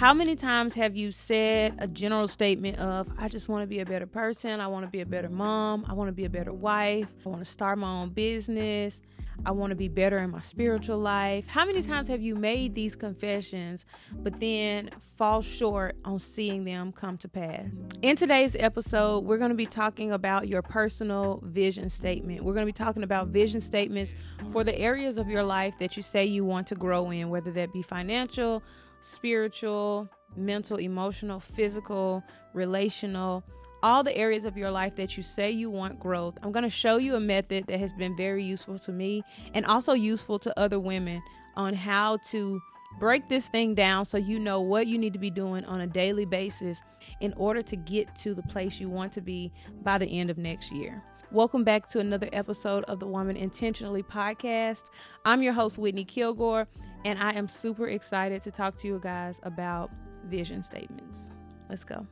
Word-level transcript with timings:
How 0.00 0.14
many 0.14 0.34
times 0.34 0.72
have 0.76 0.96
you 0.96 1.12
said 1.12 1.74
a 1.78 1.86
general 1.86 2.26
statement 2.26 2.78
of, 2.78 3.06
I 3.18 3.28
just 3.28 3.50
want 3.50 3.64
to 3.64 3.66
be 3.66 3.80
a 3.80 3.84
better 3.84 4.06
person, 4.06 4.58
I 4.58 4.66
want 4.66 4.86
to 4.86 4.90
be 4.90 5.02
a 5.02 5.06
better 5.06 5.28
mom, 5.28 5.84
I 5.86 5.92
want 5.92 6.08
to 6.08 6.12
be 6.12 6.24
a 6.24 6.30
better 6.30 6.54
wife, 6.54 7.06
I 7.26 7.28
want 7.28 7.44
to 7.44 7.50
start 7.50 7.76
my 7.76 8.00
own 8.00 8.08
business, 8.08 9.02
I 9.44 9.50
want 9.50 9.72
to 9.72 9.76
be 9.76 9.88
better 9.88 10.16
in 10.16 10.30
my 10.30 10.40
spiritual 10.40 10.96
life. 10.96 11.44
How 11.48 11.66
many 11.66 11.82
times 11.82 12.08
have 12.08 12.22
you 12.22 12.34
made 12.34 12.74
these 12.74 12.96
confessions, 12.96 13.84
but 14.14 14.40
then 14.40 14.88
fall 15.18 15.42
short 15.42 15.96
on 16.06 16.18
seeing 16.18 16.64
them 16.64 16.92
come 16.92 17.18
to 17.18 17.28
pass? 17.28 17.66
In 18.00 18.16
today's 18.16 18.56
episode, 18.58 19.24
we're 19.24 19.36
going 19.36 19.50
to 19.50 19.54
be 19.54 19.66
talking 19.66 20.12
about 20.12 20.48
your 20.48 20.62
personal 20.62 21.42
vision 21.44 21.90
statement. 21.90 22.42
We're 22.42 22.54
going 22.54 22.66
to 22.66 22.72
be 22.72 22.84
talking 22.84 23.02
about 23.02 23.28
vision 23.28 23.60
statements 23.60 24.14
for 24.50 24.64
the 24.64 24.78
areas 24.78 25.18
of 25.18 25.28
your 25.28 25.42
life 25.42 25.74
that 25.78 25.98
you 25.98 26.02
say 26.02 26.24
you 26.24 26.46
want 26.46 26.68
to 26.68 26.74
grow 26.74 27.10
in, 27.10 27.28
whether 27.28 27.50
that 27.50 27.70
be 27.74 27.82
financial, 27.82 28.62
spiritual, 29.00 30.08
mental, 30.36 30.78
emotional, 30.78 31.40
physical, 31.40 32.22
relational 32.54 33.44
all 33.82 34.04
the 34.04 34.16
areas 34.16 34.44
of 34.44 34.56
your 34.56 34.70
life 34.70 34.96
that 34.96 35.16
you 35.16 35.22
say 35.22 35.50
you 35.50 35.70
want 35.70 35.98
growth. 35.98 36.36
I'm 36.42 36.52
going 36.52 36.64
to 36.64 36.70
show 36.70 36.96
you 36.98 37.14
a 37.14 37.20
method 37.20 37.66
that 37.68 37.80
has 37.80 37.92
been 37.92 38.16
very 38.16 38.44
useful 38.44 38.78
to 38.80 38.92
me 38.92 39.22
and 39.54 39.64
also 39.66 39.92
useful 39.92 40.38
to 40.40 40.58
other 40.58 40.78
women 40.78 41.22
on 41.56 41.74
how 41.74 42.18
to 42.30 42.60
break 42.98 43.28
this 43.28 43.48
thing 43.48 43.74
down 43.74 44.04
so 44.04 44.18
you 44.18 44.38
know 44.38 44.60
what 44.60 44.86
you 44.86 44.98
need 44.98 45.12
to 45.12 45.18
be 45.18 45.30
doing 45.30 45.64
on 45.64 45.80
a 45.80 45.86
daily 45.86 46.24
basis 46.24 46.82
in 47.20 47.32
order 47.34 47.62
to 47.62 47.76
get 47.76 48.14
to 48.16 48.34
the 48.34 48.42
place 48.42 48.80
you 48.80 48.90
want 48.90 49.12
to 49.12 49.20
be 49.20 49.52
by 49.82 49.96
the 49.96 50.06
end 50.06 50.30
of 50.30 50.38
next 50.38 50.72
year. 50.72 51.02
Welcome 51.32 51.62
back 51.62 51.88
to 51.90 52.00
another 52.00 52.28
episode 52.32 52.82
of 52.84 52.98
the 52.98 53.06
Woman 53.06 53.36
Intentionally 53.36 54.02
podcast. 54.02 54.86
I'm 55.24 55.42
your 55.42 55.52
host, 55.52 55.78
Whitney 55.78 56.04
Kilgore, 56.04 56.66
and 57.04 57.20
I 57.20 57.30
am 57.34 57.46
super 57.46 57.86
excited 57.86 58.42
to 58.42 58.50
talk 58.50 58.76
to 58.78 58.88
you 58.88 58.98
guys 59.00 59.38
about 59.44 59.92
vision 60.24 60.60
statements. 60.64 61.30
Let's 61.68 61.84
go. 61.84 62.04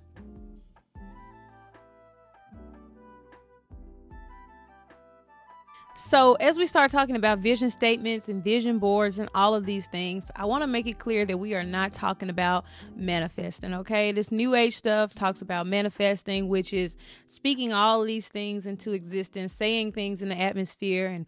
So, 6.07 6.35
as 6.35 6.57
we 6.57 6.69
start 6.69 6.93
talking 6.93 7.17
about 7.17 7.41
vision 7.41 7.71
statements 7.71 8.29
and 8.29 8.43
vision 8.43 8.79
boards 8.79 9.19
and 9.19 9.29
all 9.35 9.53
of 9.53 9.67
these 9.67 9.89
things, 9.89 10.27
I 10.37 10.45
want 10.45 10.63
to 10.63 10.69
make 10.69 10.87
it 10.87 11.01
clear 11.01 11.27
that 11.27 11.39
we 11.39 11.55
are 11.55 11.65
not 11.65 11.93
talking 11.93 12.31
about 12.31 12.65
manifesting, 12.95 13.75
okay? 13.75 14.13
This 14.13 14.31
new 14.31 14.55
age 14.55 14.77
stuff 14.77 15.13
talks 15.13 15.43
about 15.43 15.67
manifesting, 15.67 16.49
which 16.49 16.73
is 16.73 16.97
speaking 17.27 17.73
all 17.73 18.05
these 18.05 18.29
things 18.29 18.65
into 18.65 18.93
existence, 18.93 19.53
saying 19.53 19.91
things 19.91 20.23
in 20.23 20.29
the 20.29 20.41
atmosphere 20.41 21.09
and 21.09 21.27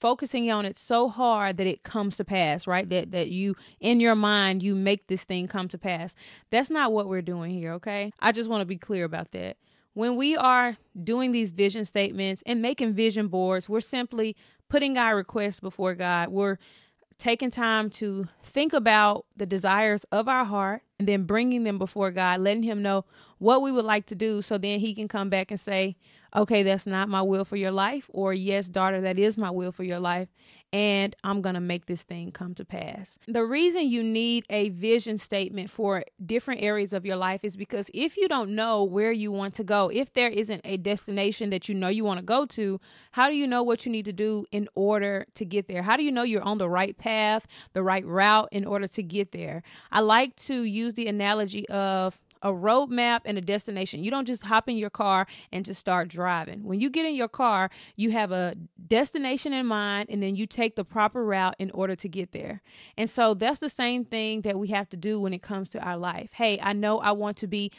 focusing 0.00 0.50
on 0.50 0.64
it 0.64 0.78
so 0.78 1.10
hard 1.10 1.58
that 1.58 1.66
it 1.66 1.82
comes 1.82 2.16
to 2.16 2.24
pass, 2.24 2.66
right? 2.66 2.88
That 2.88 3.10
that 3.10 3.28
you 3.28 3.54
in 3.80 4.00
your 4.00 4.14
mind 4.14 4.62
you 4.62 4.74
make 4.74 5.08
this 5.08 5.24
thing 5.24 5.46
come 5.46 5.68
to 5.68 5.78
pass. 5.78 6.14
That's 6.48 6.70
not 6.70 6.90
what 6.90 7.06
we're 7.06 7.20
doing 7.20 7.50
here, 7.50 7.74
okay? 7.74 8.12
I 8.18 8.32
just 8.32 8.48
want 8.48 8.62
to 8.62 8.66
be 8.66 8.78
clear 8.78 9.04
about 9.04 9.32
that. 9.32 9.58
When 9.96 10.16
we 10.16 10.36
are 10.36 10.76
doing 11.02 11.32
these 11.32 11.52
vision 11.52 11.86
statements 11.86 12.42
and 12.44 12.60
making 12.60 12.92
vision 12.92 13.28
boards, 13.28 13.66
we're 13.66 13.80
simply 13.80 14.36
putting 14.68 14.98
our 14.98 15.16
requests 15.16 15.58
before 15.58 15.94
God. 15.94 16.28
We're 16.28 16.58
taking 17.16 17.50
time 17.50 17.88
to 17.88 18.28
think 18.44 18.74
about 18.74 19.24
the 19.38 19.46
desires 19.46 20.04
of 20.12 20.28
our 20.28 20.44
heart 20.44 20.82
and 20.98 21.08
then 21.08 21.22
bringing 21.22 21.64
them 21.64 21.78
before 21.78 22.10
God, 22.10 22.42
letting 22.42 22.62
Him 22.62 22.82
know 22.82 23.06
what 23.38 23.62
we 23.62 23.72
would 23.72 23.86
like 23.86 24.04
to 24.08 24.14
do 24.14 24.42
so 24.42 24.58
then 24.58 24.80
He 24.80 24.94
can 24.94 25.08
come 25.08 25.30
back 25.30 25.50
and 25.50 25.58
say, 25.58 25.96
okay, 26.36 26.62
that's 26.62 26.86
not 26.86 27.08
my 27.08 27.22
will 27.22 27.46
for 27.46 27.56
your 27.56 27.70
life, 27.70 28.10
or 28.12 28.34
yes, 28.34 28.66
daughter, 28.68 29.00
that 29.00 29.18
is 29.18 29.38
my 29.38 29.50
will 29.50 29.72
for 29.72 29.82
your 29.82 29.98
life 30.00 30.28
and 30.76 31.16
I'm 31.24 31.40
going 31.40 31.54
to 31.54 31.60
make 31.62 31.86
this 31.86 32.02
thing 32.02 32.32
come 32.32 32.54
to 32.56 32.64
pass. 32.66 33.18
The 33.26 33.46
reason 33.46 33.88
you 33.88 34.02
need 34.02 34.44
a 34.50 34.68
vision 34.68 35.16
statement 35.16 35.70
for 35.70 36.04
different 36.26 36.60
areas 36.60 36.92
of 36.92 37.06
your 37.06 37.16
life 37.16 37.40
is 37.44 37.56
because 37.56 37.90
if 37.94 38.18
you 38.18 38.28
don't 38.28 38.54
know 38.54 38.84
where 38.84 39.10
you 39.10 39.32
want 39.32 39.54
to 39.54 39.64
go, 39.64 39.88
if 39.88 40.12
there 40.12 40.28
isn't 40.28 40.60
a 40.66 40.76
destination 40.76 41.48
that 41.48 41.66
you 41.70 41.74
know 41.74 41.88
you 41.88 42.04
want 42.04 42.18
to 42.20 42.26
go 42.26 42.44
to, 42.44 42.78
how 43.12 43.26
do 43.26 43.34
you 43.34 43.46
know 43.46 43.62
what 43.62 43.86
you 43.86 43.90
need 43.90 44.04
to 44.04 44.12
do 44.12 44.44
in 44.52 44.68
order 44.74 45.24
to 45.32 45.46
get 45.46 45.66
there? 45.66 45.80
How 45.82 45.96
do 45.96 46.02
you 46.02 46.12
know 46.12 46.24
you're 46.24 46.42
on 46.42 46.58
the 46.58 46.68
right 46.68 46.98
path, 46.98 47.46
the 47.72 47.82
right 47.82 48.04
route 48.04 48.50
in 48.52 48.66
order 48.66 48.86
to 48.86 49.02
get 49.02 49.32
there? 49.32 49.62
I 49.90 50.00
like 50.00 50.36
to 50.40 50.62
use 50.62 50.92
the 50.92 51.06
analogy 51.06 51.66
of 51.70 52.18
a 52.42 52.50
roadmap 52.52 53.20
and 53.24 53.38
a 53.38 53.40
destination. 53.40 54.04
You 54.04 54.10
don't 54.10 54.26
just 54.26 54.44
hop 54.44 54.68
in 54.68 54.76
your 54.76 54.90
car 54.90 55.26
and 55.52 55.64
just 55.64 55.80
start 55.80 56.08
driving. 56.08 56.64
When 56.64 56.80
you 56.80 56.90
get 56.90 57.06
in 57.06 57.14
your 57.14 57.28
car, 57.28 57.70
you 57.96 58.10
have 58.12 58.32
a 58.32 58.54
destination 58.86 59.52
in 59.52 59.66
mind 59.66 60.08
and 60.10 60.22
then 60.22 60.36
you 60.36 60.46
take 60.46 60.76
the 60.76 60.84
proper 60.84 61.24
route 61.24 61.56
in 61.58 61.70
order 61.72 61.96
to 61.96 62.08
get 62.08 62.32
there. 62.32 62.62
And 62.96 63.08
so 63.08 63.34
that's 63.34 63.58
the 63.58 63.68
same 63.68 64.04
thing 64.04 64.42
that 64.42 64.58
we 64.58 64.68
have 64.68 64.88
to 64.90 64.96
do 64.96 65.20
when 65.20 65.32
it 65.32 65.42
comes 65.42 65.68
to 65.70 65.80
our 65.80 65.96
life. 65.96 66.30
Hey, 66.32 66.58
I 66.60 66.72
know 66.72 66.98
I 66.98 67.12
want 67.12 67.36
to 67.38 67.46
be 67.46 67.72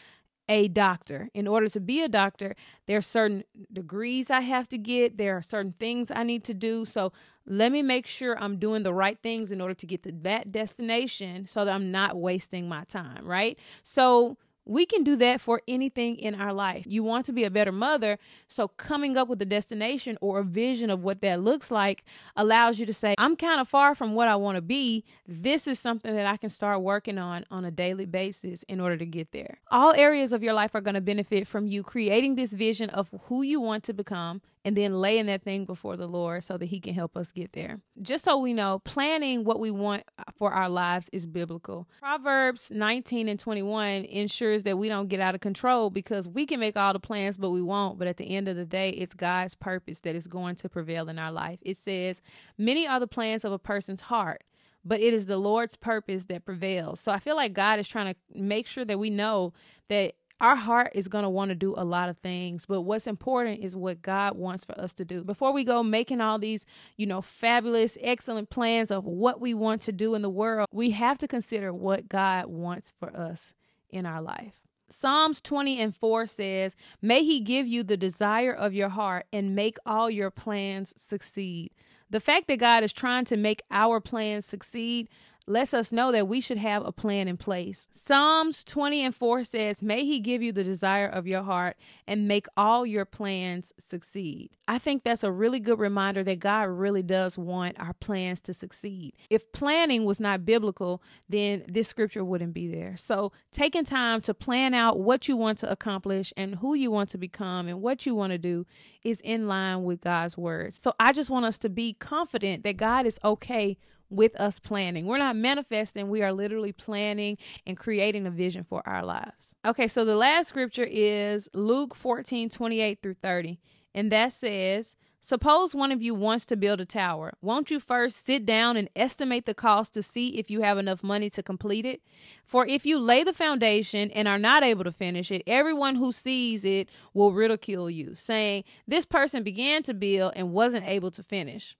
a 0.49 0.67
doctor. 0.67 1.29
In 1.33 1.47
order 1.47 1.67
to 1.69 1.79
be 1.79 2.01
a 2.01 2.07
doctor, 2.07 2.55
there 2.85 2.97
are 2.97 3.01
certain 3.01 3.43
degrees 3.71 4.29
I 4.29 4.41
have 4.41 4.67
to 4.69 4.77
get, 4.77 5.17
there 5.17 5.35
are 5.35 5.41
certain 5.41 5.73
things 5.77 6.09
I 6.09 6.23
need 6.23 6.43
to 6.45 6.53
do. 6.53 6.85
So 6.85 7.11
let 7.45 7.71
me 7.71 7.81
make 7.81 8.05
sure 8.07 8.41
I'm 8.41 8.57
doing 8.57 8.83
the 8.83 8.93
right 8.93 9.17
things 9.21 9.51
in 9.51 9.61
order 9.61 9.73
to 9.73 9.85
get 9.85 10.03
to 10.03 10.11
that 10.23 10.51
destination 10.51 11.47
so 11.47 11.65
that 11.65 11.73
I'm 11.73 11.91
not 11.91 12.17
wasting 12.17 12.69
my 12.69 12.83
time, 12.85 13.25
right? 13.25 13.57
So 13.83 14.37
we 14.67 14.85
can 14.85 15.03
do 15.03 15.15
that 15.15 15.41
for 15.41 15.61
anything 15.67 16.17
in 16.17 16.35
our 16.35 16.53
life. 16.53 16.83
You 16.87 17.03
want 17.03 17.25
to 17.27 17.33
be 17.33 17.43
a 17.43 17.49
better 17.49 17.71
mother, 17.71 18.19
so 18.47 18.67
coming 18.67 19.17
up 19.17 19.27
with 19.27 19.41
a 19.41 19.45
destination 19.45 20.17
or 20.21 20.39
a 20.39 20.43
vision 20.43 20.89
of 20.89 21.03
what 21.03 21.21
that 21.21 21.41
looks 21.41 21.71
like 21.71 22.03
allows 22.35 22.77
you 22.77 22.85
to 22.85 22.93
say, 22.93 23.15
I'm 23.17 23.35
kind 23.35 23.61
of 23.61 23.67
far 23.67 23.95
from 23.95 24.13
what 24.13 24.27
I 24.27 24.35
want 24.35 24.57
to 24.57 24.61
be. 24.61 25.05
This 25.27 25.67
is 25.67 25.79
something 25.79 26.13
that 26.13 26.25
I 26.25 26.37
can 26.37 26.49
start 26.49 26.81
working 26.81 27.17
on 27.17 27.45
on 27.49 27.65
a 27.65 27.71
daily 27.71 28.05
basis 28.05 28.63
in 28.63 28.79
order 28.79 28.97
to 28.97 29.05
get 29.05 29.31
there. 29.31 29.59
All 29.71 29.93
areas 29.93 30.33
of 30.33 30.43
your 30.43 30.53
life 30.53 30.75
are 30.75 30.81
going 30.81 30.95
to 30.95 31.01
benefit 31.01 31.47
from 31.47 31.67
you 31.67 31.83
creating 31.83 32.35
this 32.35 32.51
vision 32.51 32.89
of 32.89 33.09
who 33.25 33.41
you 33.41 33.61
want 33.61 33.83
to 33.85 33.93
become 33.93 34.41
and 34.67 34.75
then 34.75 34.99
laying 34.99 35.27
that 35.27 35.43
thing 35.43 35.63
before 35.63 35.95
the 35.95 36.07
Lord 36.07 36.43
so 36.43 36.57
that 36.57 36.65
He 36.65 36.81
can 36.81 36.93
help 36.93 37.15
us 37.15 37.31
get 37.31 37.53
there. 37.53 37.79
Just 38.01 38.25
so 38.25 38.37
we 38.37 38.53
know, 38.53 38.81
planning 38.83 39.45
what 39.45 39.61
we 39.61 39.71
want 39.71 40.03
for 40.37 40.51
our 40.51 40.67
lives 40.67 41.09
is 41.13 41.25
biblical. 41.25 41.87
Proverbs 42.01 42.69
19 42.69 43.29
and 43.29 43.39
21 43.39 44.03
ensures 44.03 44.63
that 44.63 44.77
we 44.77 44.89
don't 44.89 45.07
get 45.07 45.21
out 45.21 45.35
of 45.35 45.39
control 45.39 45.89
because 45.89 46.27
we 46.27 46.45
can 46.45 46.59
make 46.59 46.75
all 46.75 46.91
the 46.91 46.99
plans, 46.99 47.37
but 47.37 47.51
we 47.51 47.61
won't. 47.61 47.97
But 47.97 48.09
at 48.09 48.17
the 48.17 48.35
end 48.35 48.49
of 48.49 48.57
the 48.57 48.65
day, 48.65 48.89
it's 48.89 49.13
God's 49.13 49.55
purpose 49.55 50.01
that 50.01 50.15
is 50.15 50.27
going 50.27 50.57
to 50.57 50.67
prevail 50.67 51.07
in 51.07 51.17
our 51.17 51.31
life. 51.31 51.59
It 51.61 51.77
says, 51.77 52.21
Many 52.57 52.85
are 52.85 52.99
the 52.99 53.07
plans 53.07 53.45
of 53.45 53.53
a 53.53 53.59
person's 53.59 54.01
heart 54.01 54.43
but 54.85 55.01
it 55.01 55.13
is 55.13 55.25
the 55.25 55.37
Lord's 55.37 55.75
purpose 55.75 56.25
that 56.25 56.45
prevails. 56.45 57.01
So 57.01 57.11
I 57.11 57.19
feel 57.19 57.35
like 57.35 57.51
God 57.51 57.77
is 57.77 57.89
trying 57.89 58.13
to 58.13 58.19
make 58.33 58.67
sure 58.67 58.85
that 58.85 58.97
we 58.97 59.09
know 59.09 59.51
that 59.89 60.13
our 60.39 60.55
heart 60.55 60.91
is 60.93 61.07
going 61.07 61.23
to 61.23 61.29
want 61.29 61.49
to 61.49 61.55
do 61.55 61.73
a 61.75 61.83
lot 61.83 62.09
of 62.09 62.17
things, 62.19 62.65
but 62.67 62.81
what's 62.81 63.07
important 63.07 63.63
is 63.63 63.75
what 63.75 64.01
God 64.01 64.37
wants 64.37 64.65
for 64.65 64.79
us 64.79 64.93
to 64.93 65.05
do. 65.05 65.23
Before 65.23 65.51
we 65.51 65.63
go 65.63 65.81
making 65.81 66.21
all 66.21 66.37
these, 66.37 66.65
you 66.95 67.07
know, 67.07 67.21
fabulous, 67.21 67.97
excellent 68.01 68.49
plans 68.49 68.91
of 68.91 69.05
what 69.05 69.41
we 69.41 69.53
want 69.53 69.81
to 69.83 69.91
do 69.91 70.13
in 70.13 70.21
the 70.21 70.29
world, 70.29 70.67
we 70.71 70.91
have 70.91 71.17
to 71.19 71.27
consider 71.27 71.73
what 71.73 72.07
God 72.07 72.45
wants 72.47 72.93
for 72.99 73.15
us 73.15 73.53
in 73.89 74.05
our 74.05 74.21
life. 74.21 74.53
Psalms 74.89 75.41
20 75.41 75.81
and 75.81 75.95
4 75.95 76.27
says, 76.27 76.75
May 77.01 77.23
He 77.23 77.39
give 77.39 77.67
you 77.67 77.83
the 77.83 77.97
desire 77.97 78.53
of 78.53 78.73
your 78.73 78.89
heart 78.89 79.25
and 79.33 79.55
make 79.55 79.77
all 79.85 80.09
your 80.09 80.31
plans 80.31 80.93
succeed. 80.97 81.71
The 82.09 82.19
fact 82.21 82.47
that 82.47 82.59
God 82.59 82.83
is 82.83 82.93
trying 82.93 83.25
to 83.25 83.35
make 83.37 83.63
our 83.69 83.99
plans 83.99 84.45
succeed 84.45 85.09
lets 85.47 85.73
us 85.73 85.91
know 85.91 86.11
that 86.11 86.27
we 86.27 86.41
should 86.41 86.57
have 86.57 86.85
a 86.85 86.91
plan 86.91 87.27
in 87.27 87.37
place. 87.37 87.87
Psalms 87.91 88.63
20 88.65 89.05
and 89.05 89.15
4 89.15 89.43
says, 89.45 89.81
May 89.81 90.05
He 90.05 90.19
give 90.19 90.41
you 90.41 90.51
the 90.51 90.63
desire 90.63 91.07
of 91.07 91.25
your 91.25 91.43
heart 91.43 91.77
and 92.05 92.27
make 92.27 92.47
all 92.57 92.85
your 92.85 93.05
plans 93.05 93.73
succeed. 93.79 94.49
I 94.67 94.77
think 94.77 95.03
that's 95.03 95.23
a 95.23 95.31
really 95.31 95.61
good 95.61 95.79
reminder 95.79 96.23
that 96.25 96.39
God 96.39 96.63
really 96.63 97.01
does 97.01 97.37
want 97.37 97.79
our 97.79 97.93
plans 97.93 98.41
to 98.41 98.53
succeed. 98.53 99.13
If 99.29 99.51
planning 99.53 100.03
was 100.03 100.19
not 100.19 100.45
biblical, 100.45 101.01
then 101.29 101.63
this 101.67 101.87
scripture 101.87 102.25
wouldn't 102.25 102.53
be 102.53 102.67
there. 102.67 102.97
So, 102.97 103.31
taking 103.51 103.85
time 103.85 104.21
to 104.21 104.33
plan 104.33 104.73
out 104.73 104.99
what 104.99 105.29
you 105.29 105.37
want 105.37 105.59
to 105.59 105.71
accomplish 105.71 106.33
and 106.35 106.55
who 106.55 106.73
you 106.73 106.91
want 106.91 107.09
to 107.09 107.17
become 107.17 107.67
and 107.67 107.81
what 107.81 108.05
you 108.05 108.13
want 108.13 108.31
to 108.31 108.37
do 108.37 108.65
is 109.03 109.21
in 109.21 109.47
line 109.47 109.83
with 109.83 110.01
God's 110.01 110.37
word. 110.37 110.73
So, 110.73 110.93
I 110.99 111.13
just 111.13 111.29
want 111.29 111.45
us 111.45 111.57
to 111.59 111.69
be 111.69 111.93
confident 111.93 112.63
that 112.63 112.75
God 112.75 113.05
is 113.05 113.17
okay 113.23 113.77
with 114.09 114.35
us 114.35 114.59
planning. 114.59 115.05
We're 115.05 115.17
not 115.17 115.35
manifesting, 115.35 116.09
we 116.09 116.21
are 116.21 116.33
literally 116.33 116.71
planning 116.71 117.37
and 117.65 117.77
creating 117.77 118.25
a 118.25 118.31
vision 118.31 118.63
for 118.63 118.87
our 118.87 119.03
lives. 119.03 119.55
Okay, 119.65 119.87
so 119.87 120.05
the 120.05 120.15
last 120.15 120.49
scripture 120.49 120.87
is 120.89 121.49
Luke 121.53 121.95
14 121.95 122.49
28 122.49 123.01
through 123.01 123.15
30, 123.15 123.59
and 123.93 124.11
that 124.11 124.33
says, 124.33 124.95
Suppose 125.27 125.75
one 125.75 125.91
of 125.91 126.01
you 126.01 126.15
wants 126.15 126.45
to 126.45 126.55
build 126.55 126.79
a 126.79 126.85
tower. 126.85 127.33
Won't 127.41 127.69
you 127.69 127.81
first 127.81 128.25
sit 128.25 128.45
down 128.45 128.77
and 128.77 128.89
estimate 128.95 129.45
the 129.45 129.53
cost 129.53 129.93
to 129.95 130.01
see 130.01 130.37
if 130.37 130.49
you 130.49 130.61
have 130.61 130.77
enough 130.77 131.03
money 131.03 131.29
to 131.31 131.43
complete 131.43 131.85
it? 131.85 132.01
For 132.45 132.65
if 132.65 132.85
you 132.85 132.97
lay 132.97 133.25
the 133.25 133.33
foundation 133.33 134.09
and 134.11 134.25
are 134.25 134.39
not 134.39 134.63
able 134.63 134.85
to 134.85 134.91
finish 134.93 135.29
it, 135.29 135.43
everyone 135.45 135.95
who 135.95 136.13
sees 136.13 136.63
it 136.63 136.87
will 137.13 137.33
ridicule 137.33 137.89
you, 137.89 138.15
saying, 138.15 138.63
This 138.87 139.03
person 139.05 139.43
began 139.43 139.83
to 139.83 139.93
build 139.93 140.31
and 140.35 140.53
wasn't 140.53 140.87
able 140.87 141.11
to 141.11 141.23
finish. 141.23 141.75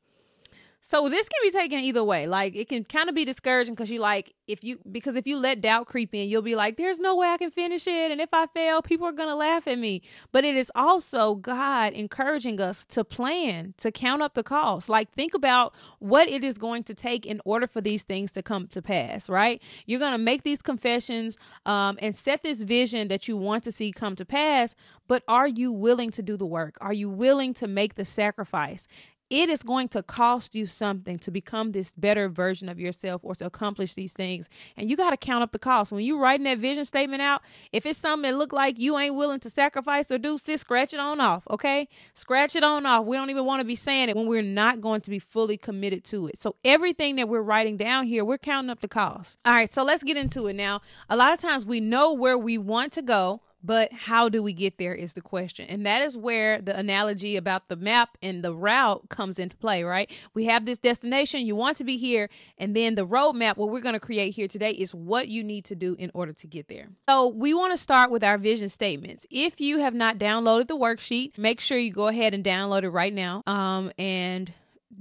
So 0.81 1.09
this 1.09 1.27
can 1.27 1.39
be 1.44 1.51
taken 1.51 1.79
either 1.79 2.03
way. 2.03 2.27
Like 2.27 2.56
it 2.56 2.69
can 2.69 2.83
kind 2.85 3.09
of 3.09 3.15
be 3.15 3.25
discouraging 3.25 3.74
because 3.74 3.89
you 3.89 4.00
like 4.00 4.33
if 4.47 4.63
you 4.63 4.79
because 4.89 5.15
if 5.18 5.27
you 5.27 5.38
let 5.38 5.59
doubt 5.59 5.88
creep 5.88 6.13
in, 6.13 6.29
you'll 6.29 6.41
be 6.41 6.56
like, 6.56 6.77
"There's 6.77 7.00
no 7.00 7.15
way 7.15 7.27
I 7.27 7.38
can 7.38 7.51
finish 7.51 7.88
it," 7.88 8.12
and 8.12 8.21
if 8.21 8.29
I 8.31 8.47
fail, 8.47 8.81
people 8.81 9.06
are 9.06 9.12
gonna 9.12 9.35
laugh 9.35 9.68
at 9.68 9.77
me. 9.77 10.01
But 10.31 10.45
it 10.45 10.56
is 10.56 10.71
also 10.75 11.35
God 11.35 11.94
encouraging 11.94 12.62
us 12.62 12.85
to 12.89 13.03
plan, 13.03 13.74
to 13.77 13.91
count 13.91 14.21
up 14.21 14.33
the 14.33 14.44
cost. 14.44 14.88
Like 14.88 15.12
think 15.12 15.33
about 15.33 15.74
what 16.00 16.29
it 16.29 16.44
is 16.44 16.57
going 16.57 16.83
to 16.83 16.94
take 16.94 17.25
in 17.25 17.41
order 17.44 17.68
for 17.68 17.81
these 17.81 18.03
things 18.03 18.31
to 18.33 18.41
come 18.41 18.68
to 18.68 18.81
pass. 18.81 19.27
Right? 19.27 19.62
You're 19.85 20.00
gonna 20.00 20.18
make 20.18 20.44
these 20.44 20.62
confessions 20.62 21.38
um, 21.65 21.97
and 22.01 22.15
set 22.15 22.44
this 22.44 22.62
vision 22.62 23.09
that 23.09 23.27
you 23.27 23.35
want 23.35 23.65
to 23.65 23.71
see 23.71 23.91
come 23.91 24.15
to 24.15 24.25
pass. 24.25 24.75
But 25.07 25.24
are 25.27 25.47
you 25.47 25.71
willing 25.71 26.12
to 26.12 26.21
do 26.21 26.38
the 26.38 26.45
work? 26.45 26.77
Are 26.79 26.94
you 26.94 27.09
willing 27.09 27.53
to 27.56 27.68
make 27.68 27.95
the 27.95 28.06
sacrifice? 28.06 28.88
It 29.29 29.50
is 29.50 29.62
going 29.62 29.89
to 29.89 30.01
cost 30.01 30.56
you 30.56 30.65
something 30.65 31.19
to 31.19 31.31
become 31.31 31.71
this 31.71 31.94
better 31.94 32.29
version 32.29 32.69
of 32.69 32.79
yourself 32.79 33.21
or 33.24 33.35
to 33.35 33.45
accomplish 33.45 33.94
these 33.94 34.13
things. 34.13 34.47
And 34.77 34.89
you 34.89 34.95
got 34.95 35.09
to 35.09 35.18
count 35.18 35.44
up 35.44 35.51
the 35.51 35.59
cost. 35.59 35.91
When 35.91 36.03
you're 36.03 36.19
writing 36.19 36.45
that 36.45 36.59
vision 36.59 36.85
statement 36.85 37.21
out, 37.21 37.41
if 37.71 37.85
it's 37.85 38.00
something 38.00 38.29
that 38.29 38.38
look 38.38 38.53
like 38.53 38.79
you 38.79 38.97
ain't 38.97 39.15
willing 39.15 39.39
to 39.41 39.50
sacrifice 39.50 40.12
or 40.12 40.18
do, 40.18 40.38
sis, 40.38 40.62
scratch 40.62 40.94
it 40.94 41.00
on 41.00 41.19
off, 41.19 41.44
okay? 41.50 41.89
Scratch 42.13 42.56
it 42.56 42.63
on 42.63 42.85
off. 42.85 43.06
We 43.06 43.18
don't 43.18 43.29
even 43.29 43.45
want 43.45 43.59
to 43.59 43.65
be 43.65 43.75
saying 43.75 44.09
it 44.09 44.15
when 44.15 44.27
we're 44.27 44.41
not 44.41 44.81
going 44.81 45.01
to 45.01 45.09
be 45.09 45.19
fully 45.19 45.57
committed 45.57 46.03
to 46.06 46.27
it. 46.27 46.39
So 46.39 46.56
everything 46.63 47.18
that 47.18 47.27
we're 47.27 47.41
writing 47.41 47.77
down 47.77 48.06
here, 48.06 48.24
we're 48.24 48.38
counting 48.38 48.69
up 48.69 48.81
the 48.81 48.88
cost. 48.88 49.38
All 49.45 49.53
right, 49.53 49.74
so 49.74 49.83
let's 49.83 50.03
get 50.03 50.18
into 50.18 50.47
it 50.47 50.53
now. 50.53 50.81
A 51.09 51.15
lot 51.15 51.33
of 51.33 51.39
times 51.39 51.65
we 51.65 51.79
know 51.79 52.13
where 52.13 52.38
we 52.38 52.57
want 52.57 52.94
to 52.94 53.01
go 53.01 53.41
but 53.63 53.92
how 53.92 54.30
do 54.30 54.42
we 54.44 54.54
get 54.54 54.77
there 54.77 54.94
is 54.94 55.13
the 55.13 55.21
question. 55.21 55.68
And 55.68 55.86
that 55.86 56.01
is 56.01 56.15
where 56.15 56.62
the 56.62 56.77
analogy 56.77 57.36
about 57.36 57.68
the 57.68 57.75
map 57.75 58.18
and 58.21 58.44
the 58.44 58.54
route 58.54 59.09
comes 59.09 59.39
into 59.39 59.56
play, 59.57 59.83
right? 59.83 60.12
We 60.33 60.45
have 60.45 60.65
this 60.65 60.77
destination, 60.77 61.45
you 61.45 61.56
want 61.56 61.77
to 61.77 61.83
be 61.83 61.98
here, 61.98 62.30
and 62.57 62.75
then 62.75 62.95
the 62.95 63.06
roadmap, 63.06 63.57
what 63.57 63.69
we're 63.69 63.81
going 63.81 63.94
to 63.94 64.00
create 64.00 64.36
here 64.36 64.48
today 64.48 64.71
is 64.71 64.94
what 64.94 65.27
you 65.27 65.44
need 65.44 65.65
to 65.65 65.75
do 65.75 65.95
in 65.98 66.12
order 66.13 66.33
to 66.33 66.48
get 66.48 66.68
there. 66.68 66.89
So 67.09 67.27
we 67.27 67.54
want 67.54 67.74
to 67.74 67.77
start 67.77 68.12
with 68.12 68.24
our 68.24 68.38
vision 68.38 68.69
statements. 68.69 69.25
If 69.30 69.60
you 69.60 69.80
have 69.80 69.94
not 69.94 70.18
downloaded 70.18 70.68
the 70.68 70.77
worksheet, 70.77 71.38
make 71.38 71.60
sure 71.60 71.77
you 71.77 71.92
go 71.92 72.07
ahead 72.07 72.33
and 72.33 72.44
download 72.44 72.83
it 72.83 72.89
right 72.89 73.13
now 73.13 73.44
um, 73.48 73.92
and 73.98 74.53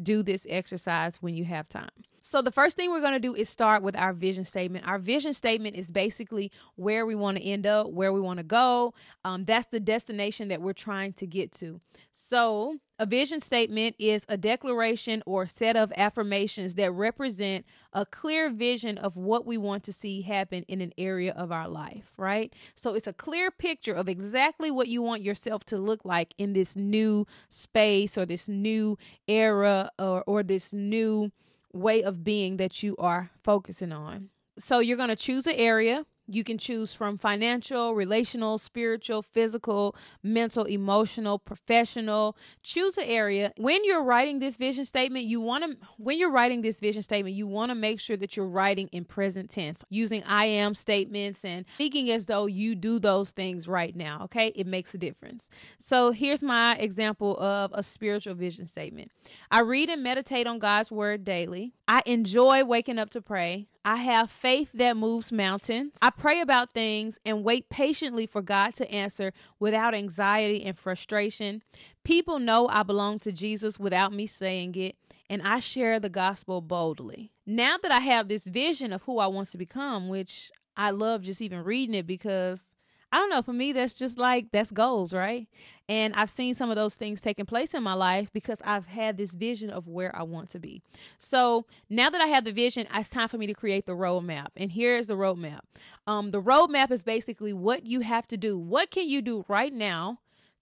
do 0.03 0.23
this 0.23 0.47
exercise 0.49 1.17
when 1.21 1.35
you 1.35 1.45
have 1.45 1.69
time. 1.69 1.91
So, 2.29 2.43
the 2.43 2.51
first 2.51 2.75
thing 2.75 2.91
we're 2.91 3.01
going 3.01 3.13
to 3.13 3.21
do 3.21 3.37
is 3.37 3.49
start 3.49 3.85
with 3.85 3.95
our 3.95 4.13
vision 4.13 4.45
statement. 4.45 4.85
Our 4.85 4.99
vision 4.99 5.33
statement 5.33 5.77
is 5.77 5.93
basically 5.93 6.51
where 6.75 7.07
we 7.07 7.15
want 7.15 7.37
to 7.37 7.45
end 7.45 7.69
up, 7.69 7.93
where 7.93 8.13
we 8.13 8.21
want 8.21 8.39
to 8.39 8.45
go. 8.45 8.95
Um, 9.25 9.45
that's 9.45 9.69
the 9.69 9.79
destination 9.79 10.49
that 10.49 10.61
we're 10.61 10.73
trying 10.73 11.13
to 11.15 11.27
get 11.29 11.53
to. 11.59 11.81
So, 12.13 12.79
a 12.99 13.07
vision 13.07 13.39
statement 13.39 13.95
is 14.01 14.25
a 14.29 14.37
declaration 14.37 15.23
or 15.25 15.47
set 15.47 15.77
of 15.77 15.93
affirmations 15.97 16.75
that 16.75 16.91
represent 16.91 17.65
a 17.93 18.05
clear 18.05 18.51
vision 18.51 18.99
of 18.99 19.17
what 19.17 19.47
we 19.47 19.57
want 19.57 19.85
to 19.85 19.93
see 19.93 20.23
happen 20.23 20.65
in 20.67 20.81
an 20.81 20.93
area 20.99 21.33
of 21.33 21.53
our 21.53 21.69
life, 21.69 22.13
right? 22.17 22.53
So 22.75 22.95
it's 22.95 23.07
a 23.07 23.13
clear 23.13 23.53
picture 23.53 23.93
of 23.93 24.09
exactly 24.09 24.73
what 24.73 24.89
you 24.89 25.01
want 25.01 25.23
yourself 25.23 25.63
to 25.67 25.79
look 25.79 26.05
like 26.05 26.35
in 26.39 26.55
this 26.55 26.75
new 26.75 27.25
space 27.51 28.19
or 28.19 28.27
this 28.27 28.49
new 28.49 28.99
era 29.29 29.93
or, 29.99 30.25
or 30.27 30.43
this 30.43 30.73
new 30.73 31.31
way 31.77 32.03
of 32.03 32.25
being 32.25 32.57
that 32.57 32.83
you 32.83 32.97
are 32.99 33.31
focusing 33.43 33.93
on. 33.93 34.31
So 34.59 34.79
you're 34.79 34.97
going 34.97 35.11
to 35.11 35.17
choose 35.17 35.47
an 35.47 35.55
area 35.55 36.07
you 36.29 36.45
can 36.45 36.59
choose 36.59 36.93
from 36.93 37.19
financial, 37.19 37.95
relational, 37.95 38.59
spiritual, 38.59 39.23
physical, 39.23 39.95
mental, 40.23 40.65
emotional, 40.65 41.39
professional. 41.39 42.37
Choose 42.63 42.97
an 42.99 43.05
area. 43.05 43.53
When 43.57 43.85
you're 43.85 44.03
writing 44.03 44.39
this 44.39 44.57
vision 44.57 44.85
statement, 44.85 45.25
you 45.27 45.41
want 45.41 45.65
to 45.65 45.77
when 45.99 46.19
you're 46.19 46.31
writing 46.31 46.63
this 46.63 46.81
vision 46.81 47.03
statement, 47.03 47.37
you 47.37 47.47
want 47.47 47.71
to 47.71 47.75
make 47.75 48.01
sure 48.01 48.17
that 48.17 48.37
you're 48.37 48.47
writing 48.49 48.89
in 48.89 49.05
present 49.05 49.51
tense, 49.51 49.85
using 49.89 50.23
I 50.25 50.47
am 50.47 50.75
statements 50.75 51.45
and 51.45 51.65
speaking 51.75 52.11
as 52.11 52.27
though 52.27 52.47
you 52.47 52.75
do 52.75 52.99
those 52.99 53.31
things 53.31 53.69
right 53.69 53.95
now, 53.95 54.23
okay? 54.25 54.53
It 54.57 54.67
makes 54.67 54.95
a 54.95 54.99
difference. 54.99 55.49
So, 55.79 56.11
here's 56.11 56.43
my 56.43 56.77
example 56.77 57.39
of 57.39 57.71
a 57.75 57.83
spiritual 57.83 58.35
vision 58.35 58.67
statement. 58.67 59.11
I 59.51 59.61
read 59.61 59.89
and 59.89 60.03
meditate 60.03 60.47
on 60.47 60.59
God's 60.59 60.91
word 60.91 61.25
daily. 61.25 61.73
I 61.89 62.03
enjoy 62.07 62.65
waking 62.65 62.99
up 62.99 63.11
to 63.11 63.23
pray. 63.23 63.69
I 63.87 63.99
have 63.99 64.33
faith 64.33 64.71
that 64.75 64.97
moves 64.97 65.31
mountains. 65.31 65.93
I 66.03 66.11
pray 66.11 66.41
about 66.41 66.73
things 66.73 67.21
and 67.25 67.45
wait 67.45 67.69
patiently 67.69 68.27
for 68.27 68.43
God 68.43 68.75
to 68.75 68.91
answer 68.91 69.33
without 69.61 69.95
anxiety 69.95 70.65
and 70.65 70.77
frustration. 70.77 71.63
People 72.03 72.41
know 72.41 72.67
I 72.67 72.83
belong 72.83 73.21
to 73.21 73.31
Jesus 73.31 73.79
without 73.79 74.13
me 74.13 74.27
saying 74.27 74.75
it, 74.75 74.97
and 75.31 75.41
I 75.41 75.61
share 75.61 76.01
the 76.01 76.09
gospel 76.09 76.61
boldly. 76.61 77.31
Now 77.47 77.77
that 77.81 77.93
I 77.93 78.01
have 78.01 78.27
this 78.27 78.49
vision 78.49 78.93
of 78.93 79.03
who 79.03 79.21
I 79.21 79.29
want 79.29 79.53
to 79.53 79.57
become, 79.57 80.09
which 80.09 80.51
I 80.77 80.91
love 80.91 81.23
just 81.23 81.41
even 81.41 81.63
reading 81.63 81.95
it 81.95 82.09
because 82.09 82.65
I 83.13 83.19
don't 83.19 83.31
know. 83.31 83.43
For 83.43 83.53
me, 83.53 83.73
that's 83.73 83.95
just 83.95 84.19
like 84.19 84.47
that's 84.53 84.71
goals, 84.71 85.13
right? 85.13 85.47
And 85.89 86.15
I've 86.15 86.31
seen 86.31 86.55
some 86.55 86.71
of 86.71 86.77
those 86.77 86.95
things 86.95 87.21
taking 87.21 87.47
place 87.47 87.73
in 87.73 87.83
my 87.83 87.95
life 87.95 88.31
because 88.33 88.61
I've 88.65 88.87
had 88.87 89.17
this 89.17 89.35
vision 89.35 89.71
of 89.71 89.87
where 89.87 90.15
I 90.15 90.23
want 90.25 90.51
to 90.51 90.59
be. 90.59 90.83
So 91.19 91.67
now 91.89 92.11
that 92.11 92.21
I 92.21 92.27
have 92.27 92.45
the 92.45 92.53
vision, 92.53 92.87
it's 92.93 93.09
time 93.09 93.29
for 93.29 93.39
me 93.39 93.47
to 93.47 93.55
create 93.55 93.87
the 93.87 93.93
roadmap. 93.93 94.49
And 94.57 94.73
here's 94.73 95.07
the 95.07 95.15
roadmap. 95.15 95.61
Um, 96.07 96.33
the 96.33 96.43
roadmap 96.43 96.91
is 96.91 97.05
basically 97.05 97.53
what 97.53 97.87
you 97.87 98.01
have 98.01 98.27
to 98.29 98.37
do. 98.37 98.59
What 98.59 98.91
can 98.91 99.09
you 99.09 99.23
do 99.23 99.45
right 99.49 99.73
now 99.73 100.19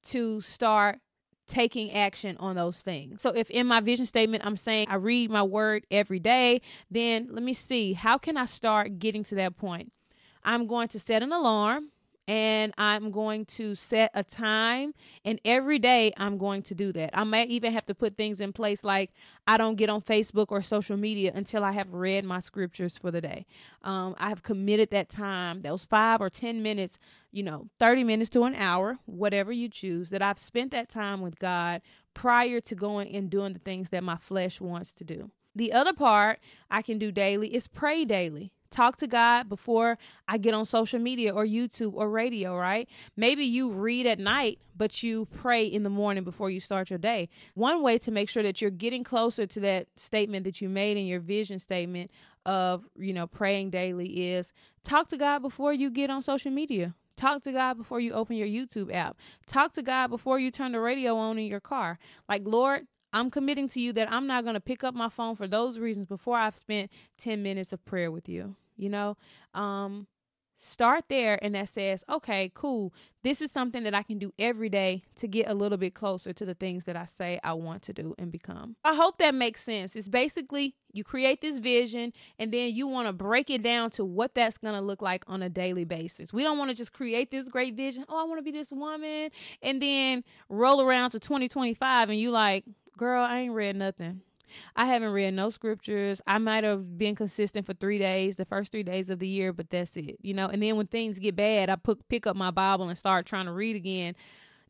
to 0.06 0.40
start 0.42 1.00
taking 1.46 1.92
action 1.92 2.36
on 2.38 2.56
those 2.56 2.80
things. 2.80 3.20
So 3.20 3.30
if 3.30 3.50
in 3.50 3.66
my 3.66 3.80
vision 3.80 4.06
statement 4.06 4.46
I'm 4.46 4.56
saying 4.56 4.86
I 4.88 4.94
read 4.94 5.30
my 5.30 5.42
word 5.42 5.86
every 5.90 6.18
day, 6.18 6.62
then 6.90 7.28
let 7.30 7.42
me 7.42 7.52
see, 7.52 7.92
how 7.92 8.16
can 8.16 8.36
I 8.36 8.46
start 8.46 8.98
getting 8.98 9.24
to 9.24 9.34
that 9.34 9.56
point? 9.56 9.92
I'm 10.42 10.66
going 10.66 10.88
to 10.88 10.98
set 10.98 11.22
an 11.22 11.32
alarm 11.32 11.90
and 12.26 12.72
I'm 12.78 13.10
going 13.10 13.44
to 13.46 13.74
set 13.74 14.10
a 14.14 14.24
time 14.24 14.94
and 15.24 15.40
every 15.44 15.78
day 15.78 16.12
I'm 16.16 16.38
going 16.38 16.62
to 16.62 16.74
do 16.74 16.92
that. 16.92 17.10
I 17.12 17.24
might 17.24 17.50
even 17.50 17.72
have 17.72 17.86
to 17.86 17.94
put 17.94 18.16
things 18.16 18.40
in 18.40 18.52
place 18.52 18.82
like 18.82 19.12
I 19.46 19.56
don't 19.56 19.76
get 19.76 19.90
on 19.90 20.00
Facebook 20.00 20.46
or 20.48 20.62
social 20.62 20.96
media 20.96 21.32
until 21.34 21.62
I 21.64 21.72
have 21.72 21.92
read 21.92 22.24
my 22.24 22.40
scriptures 22.40 22.96
for 22.96 23.10
the 23.10 23.20
day. 23.20 23.46
Um, 23.82 24.14
I 24.18 24.30
have 24.30 24.42
committed 24.42 24.90
that 24.90 25.08
time, 25.08 25.62
those 25.62 25.84
five 25.84 26.20
or 26.20 26.30
10 26.30 26.62
minutes, 26.62 26.98
you 27.30 27.42
know, 27.42 27.68
30 27.78 28.04
minutes 28.04 28.30
to 28.30 28.44
an 28.44 28.54
hour, 28.54 28.98
whatever 29.04 29.52
you 29.52 29.68
choose, 29.68 30.10
that 30.10 30.22
I've 30.22 30.38
spent 30.38 30.70
that 30.72 30.88
time 30.88 31.20
with 31.20 31.38
God 31.38 31.82
prior 32.14 32.60
to 32.60 32.74
going 32.74 33.14
and 33.14 33.28
doing 33.28 33.52
the 33.52 33.58
things 33.58 33.90
that 33.90 34.02
my 34.02 34.16
flesh 34.16 34.60
wants 34.60 34.92
to 34.94 35.04
do. 35.04 35.30
The 35.54 35.72
other 35.72 35.92
part 35.92 36.40
I 36.70 36.82
can 36.82 36.98
do 36.98 37.12
daily 37.12 37.54
is 37.54 37.68
pray 37.68 38.04
daily 38.04 38.52
talk 38.74 38.96
to 38.96 39.06
God 39.06 39.48
before 39.48 39.96
I 40.26 40.36
get 40.36 40.52
on 40.52 40.66
social 40.66 40.98
media 40.98 41.32
or 41.32 41.46
YouTube 41.46 41.92
or 41.94 42.10
radio, 42.10 42.56
right? 42.56 42.88
Maybe 43.16 43.44
you 43.44 43.72
read 43.72 44.06
at 44.06 44.18
night, 44.18 44.58
but 44.76 45.02
you 45.02 45.26
pray 45.26 45.64
in 45.64 45.84
the 45.84 45.90
morning 45.90 46.24
before 46.24 46.50
you 46.50 46.58
start 46.58 46.90
your 46.90 46.98
day. 46.98 47.28
One 47.54 47.82
way 47.82 47.98
to 47.98 48.10
make 48.10 48.28
sure 48.28 48.42
that 48.42 48.60
you're 48.60 48.70
getting 48.70 49.04
closer 49.04 49.46
to 49.46 49.60
that 49.60 49.86
statement 49.96 50.44
that 50.44 50.60
you 50.60 50.68
made 50.68 50.96
in 50.96 51.06
your 51.06 51.20
vision 51.20 51.58
statement 51.58 52.10
of, 52.44 52.84
you 52.98 53.12
know, 53.12 53.26
praying 53.26 53.70
daily 53.70 54.32
is 54.32 54.52
talk 54.82 55.08
to 55.08 55.16
God 55.16 55.38
before 55.38 55.72
you 55.72 55.90
get 55.90 56.10
on 56.10 56.20
social 56.20 56.50
media. 56.50 56.94
Talk 57.16 57.44
to 57.44 57.52
God 57.52 57.74
before 57.74 58.00
you 58.00 58.12
open 58.12 58.36
your 58.36 58.48
YouTube 58.48 58.92
app. 58.92 59.16
Talk 59.46 59.72
to 59.74 59.82
God 59.82 60.08
before 60.08 60.40
you 60.40 60.50
turn 60.50 60.72
the 60.72 60.80
radio 60.80 61.16
on 61.16 61.38
in 61.38 61.46
your 61.46 61.60
car. 61.60 62.00
Like, 62.28 62.42
Lord, 62.44 62.88
I'm 63.12 63.30
committing 63.30 63.68
to 63.68 63.80
you 63.80 63.92
that 63.92 64.10
I'm 64.10 64.26
not 64.26 64.42
going 64.42 64.54
to 64.54 64.60
pick 64.60 64.82
up 64.82 64.94
my 64.94 65.08
phone 65.08 65.36
for 65.36 65.46
those 65.46 65.78
reasons 65.78 66.08
before 66.08 66.36
I've 66.36 66.56
spent 66.56 66.90
10 67.18 67.40
minutes 67.40 67.72
of 67.72 67.84
prayer 67.84 68.10
with 68.10 68.28
you 68.28 68.56
you 68.76 68.88
know? 68.88 69.16
Um 69.54 70.06
start 70.64 71.04
there 71.08 71.38
and 71.42 71.54
that 71.54 71.68
says 71.68 72.04
okay 72.08 72.50
cool. 72.54 72.92
This 73.22 73.40
is 73.40 73.50
something 73.50 73.82
that 73.84 73.94
i 73.94 74.02
can 74.02 74.18
do 74.18 74.32
every 74.38 74.68
day 74.68 75.02
to 75.16 75.26
get 75.26 75.48
a 75.48 75.54
little 75.54 75.78
bit 75.78 75.94
closer 75.94 76.32
to 76.32 76.44
the 76.44 76.54
things 76.54 76.84
that 76.84 76.96
i 76.96 77.04
say 77.04 77.40
i 77.42 77.52
want 77.52 77.82
to 77.82 77.92
do 77.92 78.14
and 78.18 78.32
become. 78.32 78.76
I 78.84 78.94
hope 78.94 79.18
that 79.18 79.34
makes 79.34 79.62
sense. 79.62 79.96
It's 79.96 80.08
basically 80.08 80.74
you 80.92 81.04
create 81.04 81.40
this 81.40 81.58
vision 81.58 82.12
and 82.38 82.52
then 82.52 82.74
you 82.74 82.86
want 82.86 83.08
to 83.08 83.12
break 83.12 83.50
it 83.50 83.62
down 83.62 83.90
to 83.92 84.04
what 84.04 84.34
that's 84.34 84.58
going 84.58 84.74
to 84.74 84.80
look 84.80 85.02
like 85.02 85.24
on 85.26 85.42
a 85.42 85.48
daily 85.48 85.84
basis. 85.84 86.32
We 86.32 86.42
don't 86.42 86.58
want 86.58 86.70
to 86.70 86.76
just 86.76 86.92
create 86.92 87.30
this 87.30 87.48
great 87.48 87.74
vision 87.74 88.04
oh 88.08 88.20
i 88.20 88.24
want 88.24 88.38
to 88.38 88.42
be 88.42 88.52
this 88.52 88.70
woman 88.70 89.30
and 89.62 89.82
then 89.82 90.24
roll 90.48 90.80
around 90.80 91.10
to 91.10 91.20
2025 91.20 92.10
and 92.10 92.18
you 92.18 92.30
like 92.30 92.64
girl 92.96 93.22
i 93.22 93.40
ain't 93.40 93.52
read 93.52 93.76
nothing 93.76 94.20
I 94.76 94.86
haven't 94.86 95.10
read 95.10 95.34
no 95.34 95.50
scriptures. 95.50 96.20
I 96.26 96.38
might 96.38 96.64
have 96.64 96.98
been 96.98 97.14
consistent 97.14 97.66
for 97.66 97.74
three 97.74 97.98
days, 97.98 98.36
the 98.36 98.44
first 98.44 98.72
three 98.72 98.82
days 98.82 99.10
of 99.10 99.18
the 99.18 99.28
year, 99.28 99.52
but 99.52 99.70
that's 99.70 99.96
it, 99.96 100.16
you 100.22 100.34
know. 100.34 100.46
And 100.46 100.62
then 100.62 100.76
when 100.76 100.86
things 100.86 101.18
get 101.18 101.36
bad, 101.36 101.70
I 101.70 101.76
put, 101.76 102.08
pick 102.08 102.26
up 102.26 102.36
my 102.36 102.50
Bible 102.50 102.88
and 102.88 102.98
start 102.98 103.26
trying 103.26 103.46
to 103.46 103.52
read 103.52 103.76
again. 103.76 104.14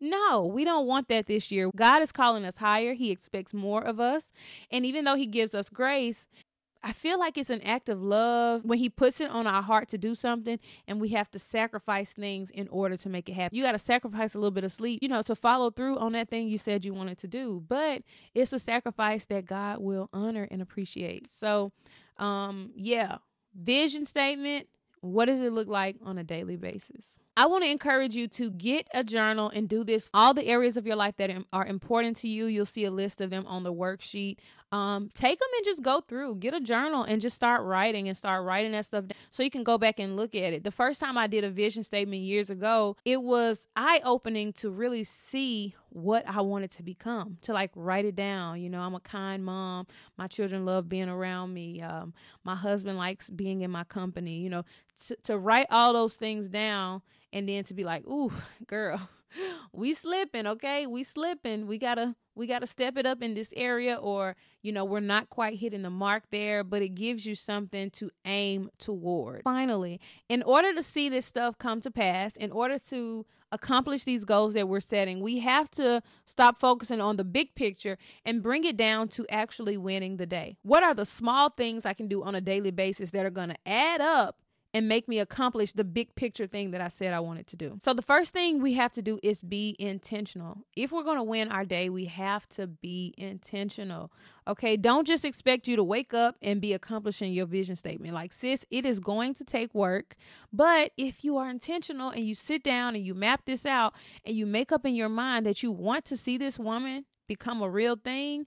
No, 0.00 0.45
we 0.45 0.64
don't 0.64 0.87
want 0.87 1.09
that 1.09 1.26
this 1.26 1.50
year. 1.50 1.71
God 1.75 2.02
is 2.02 2.12
calling 2.12 2.45
us 2.45 2.59
higher. 2.59 2.95
He 2.95 3.11
expects 3.11 3.54
more 3.54 3.83
of 3.83 4.00
us. 4.00 4.33
And 4.71 4.85
even 4.85 5.04
though 5.04 5.16
He 5.16 5.26
gives 5.26 5.54
us 5.54 5.69
grace, 5.71 6.26
I 6.84 6.92
feel 6.92 7.18
like 7.18 7.38
it's 7.38 7.48
an 7.48 7.62
act 7.62 7.88
of 7.88 8.02
love 8.02 8.62
when 8.64 8.78
he 8.78 8.90
puts 8.90 9.18
it 9.20 9.30
on 9.30 9.46
our 9.46 9.62
heart 9.62 9.88
to 9.88 9.98
do 9.98 10.14
something 10.14 10.58
and 10.86 11.00
we 11.00 11.08
have 11.10 11.30
to 11.30 11.38
sacrifice 11.38 12.12
things 12.12 12.50
in 12.50 12.68
order 12.68 12.98
to 12.98 13.08
make 13.08 13.28
it 13.30 13.32
happen. 13.32 13.56
You 13.56 13.64
got 13.64 13.72
to 13.72 13.78
sacrifice 13.78 14.34
a 14.34 14.38
little 14.38 14.50
bit 14.50 14.64
of 14.64 14.72
sleep, 14.72 15.02
you 15.02 15.08
know, 15.08 15.22
to 15.22 15.34
follow 15.34 15.70
through 15.70 15.96
on 15.98 16.12
that 16.12 16.28
thing 16.28 16.46
you 16.46 16.58
said 16.58 16.84
you 16.84 16.92
wanted 16.92 17.16
to 17.18 17.26
do. 17.26 17.64
But 17.66 18.02
it's 18.34 18.52
a 18.52 18.58
sacrifice 18.58 19.24
that 19.26 19.46
God 19.46 19.78
will 19.78 20.10
honor 20.12 20.46
and 20.50 20.60
appreciate. 20.60 21.32
So, 21.32 21.72
um, 22.18 22.70
yeah, 22.76 23.16
vision 23.54 24.04
statement. 24.04 24.68
What 25.00 25.26
does 25.26 25.40
it 25.40 25.52
look 25.52 25.68
like 25.68 25.96
on 26.02 26.16
a 26.18 26.24
daily 26.24 26.56
basis? 26.56 27.04
I 27.36 27.46
want 27.46 27.64
to 27.64 27.70
encourage 27.70 28.14
you 28.14 28.28
to 28.28 28.50
get 28.50 28.86
a 28.94 29.02
journal 29.02 29.50
and 29.52 29.68
do 29.68 29.82
this. 29.82 30.08
All 30.14 30.34
the 30.34 30.46
areas 30.46 30.76
of 30.76 30.86
your 30.86 30.94
life 30.94 31.16
that 31.16 31.30
are 31.52 31.66
important 31.66 32.16
to 32.18 32.28
you, 32.28 32.46
you'll 32.46 32.64
see 32.64 32.84
a 32.84 32.92
list 32.92 33.20
of 33.20 33.30
them 33.30 33.44
on 33.46 33.64
the 33.64 33.72
worksheet. 33.72 34.36
Um, 34.75 35.09
take 35.14 35.38
them 35.38 35.49
and 35.57 35.64
just 35.64 35.83
go 35.85 36.00
through. 36.00 36.35
Get 36.37 36.52
a 36.52 36.59
journal 36.59 37.04
and 37.04 37.23
just 37.23 37.37
start 37.37 37.62
writing 37.62 38.09
and 38.09 38.16
start 38.16 38.45
writing 38.45 38.73
that 38.73 38.87
stuff 38.87 39.07
down 39.07 39.16
so 39.31 39.45
you 39.45 39.50
can 39.50 39.62
go 39.62 39.78
back 39.78 40.00
and 40.00 40.16
look 40.16 40.35
at 40.35 40.52
it. 40.52 40.64
The 40.64 40.73
first 40.73 40.99
time 40.99 41.16
I 41.16 41.28
did 41.28 41.45
a 41.45 41.50
vision 41.50 41.85
statement 41.85 42.23
years 42.23 42.50
ago, 42.50 42.97
it 43.04 43.23
was 43.23 43.69
eye 43.76 44.00
opening 44.04 44.52
to 44.54 44.71
really 44.71 45.04
see 45.04 45.76
what 45.90 46.25
I 46.26 46.40
wanted 46.40 46.73
to 46.73 46.83
become, 46.83 47.38
to 47.43 47.52
like 47.52 47.71
write 47.76 48.04
it 48.04 48.16
down. 48.16 48.61
You 48.61 48.69
know, 48.69 48.81
I'm 48.81 48.97
a 48.97 49.00
kind 49.00 49.45
mom. 49.45 49.87
My 50.19 50.26
children 50.26 50.64
love 50.64 50.88
being 50.88 51.09
around 51.09 51.54
me. 51.54 51.81
Um, 51.81 52.12
my 52.43 52.57
husband 52.57 52.99
likes 52.99 53.31
being 53.31 53.61
in 53.61 53.71
my 53.71 53.85
company. 53.85 54.38
You 54.38 54.50
know, 54.50 54.64
to, 55.07 55.16
to 55.23 55.38
write 55.38 55.69
all 55.71 55.93
those 55.93 56.16
things 56.16 56.49
down 56.49 57.02
and 57.33 57.49
then 57.49 57.62
to 57.62 57.75
be 57.75 57.85
like, 57.85 58.04
ooh, 58.09 58.33
girl, 58.66 59.09
we 59.73 59.95
slipping, 59.95 60.49
okay? 60.49 60.88
We 60.88 61.04
slipping. 61.04 61.69
We 61.69 61.78
gotta 61.78 62.16
we 62.34 62.46
gotta 62.46 62.66
step 62.66 62.96
it 62.96 63.06
up 63.06 63.22
in 63.22 63.34
this 63.34 63.52
area, 63.56 63.96
or 63.96 64.36
you 64.62 64.72
know, 64.72 64.84
we're 64.84 65.00
not 65.00 65.30
quite 65.30 65.58
hitting 65.58 65.82
the 65.82 65.90
mark 65.90 66.24
there, 66.30 66.64
but 66.64 66.82
it 66.82 66.94
gives 66.94 67.26
you 67.26 67.34
something 67.34 67.90
to 67.90 68.10
aim 68.24 68.70
toward. 68.78 69.42
Finally, 69.42 70.00
in 70.28 70.42
order 70.42 70.74
to 70.74 70.82
see 70.82 71.08
this 71.08 71.26
stuff 71.26 71.58
come 71.58 71.80
to 71.80 71.90
pass, 71.90 72.36
in 72.36 72.50
order 72.50 72.78
to 72.78 73.26
accomplish 73.52 74.04
these 74.04 74.24
goals 74.24 74.54
that 74.54 74.68
we're 74.68 74.80
setting, 74.80 75.20
we 75.20 75.38
have 75.38 75.70
to 75.70 76.02
stop 76.24 76.58
focusing 76.58 77.00
on 77.00 77.16
the 77.16 77.24
big 77.24 77.54
picture 77.54 77.96
and 78.24 78.42
bring 78.42 78.64
it 78.64 78.76
down 78.76 79.06
to 79.06 79.24
actually 79.30 79.76
winning 79.76 80.16
the 80.16 80.26
day. 80.26 80.56
What 80.62 80.82
are 80.82 80.94
the 80.94 81.06
small 81.06 81.50
things 81.50 81.86
I 81.86 81.94
can 81.94 82.08
do 82.08 82.24
on 82.24 82.34
a 82.34 82.40
daily 82.40 82.72
basis 82.72 83.10
that 83.12 83.24
are 83.24 83.30
gonna 83.30 83.56
add 83.64 84.00
up 84.00 84.38
and 84.75 84.88
make 84.88 85.07
me 85.07 85.21
accomplish 85.21 85.73
the 85.73 85.85
big 85.85 86.12
picture 86.16 86.49
thing 86.49 86.73
that 86.73 86.81
I 86.81 86.88
said 86.88 87.14
I 87.14 87.21
wanted 87.21 87.47
to 87.47 87.57
do. 87.57 87.78
So 87.81 87.95
the 87.95 88.02
first 88.02 88.33
thing 88.33 88.61
we 88.61 88.75
have 88.75 88.93
to 88.95 89.02
do 89.02 89.21
is 89.23 89.40
be 89.40 89.76
intentional. 89.78 90.59
If 90.75 90.90
we're 90.90 91.04
going 91.04 91.19
to 91.19 91.23
win 91.23 91.52
our 91.52 91.64
day, 91.64 91.88
we 91.88 92.07
have 92.07 92.49
to 92.50 92.66
be 92.66 93.14
intentional. 93.16 94.11
Okay, 94.49 94.76
don't 94.76 95.07
just 95.07 95.25
expect 95.25 95.69
you 95.69 95.76
to 95.76 95.85
wake 95.85 96.12
up 96.12 96.35
and 96.43 96.61
be 96.61 96.73
accomplishing 96.73 97.33
your 97.33 97.47
vision 97.47 97.76
statement. 97.76 98.14
Like, 98.14 98.33
sis, 98.33 98.66
it 98.69 98.85
is 98.85 98.99
going 98.99 99.35
to 99.35 99.45
take 99.45 99.73
work, 99.73 100.16
but 100.52 100.90
if 100.97 101.25
you 101.25 101.37
are 101.37 101.49
intentional 101.49 102.11
and 102.11 102.26
you 102.26 102.35
sit 102.35 102.64
down 102.64 102.97
and 102.97 103.07
you 103.07 103.14
map 103.14 103.43
this 103.47 103.64
out 103.64 103.95
and 104.25 104.37
you 104.37 104.45
make 104.45 104.73
up 104.73 104.85
in 104.85 104.97
your 104.97 105.09
mind 105.09 105.47
that 105.47 105.62
you 105.62 105.71
want 105.71 106.04
to 106.07 106.16
see 106.16 106.37
this 106.37 106.59
woman 106.59 107.04
become 107.28 107.62
a 107.62 107.71
real 107.71 107.97
thing, 107.97 108.47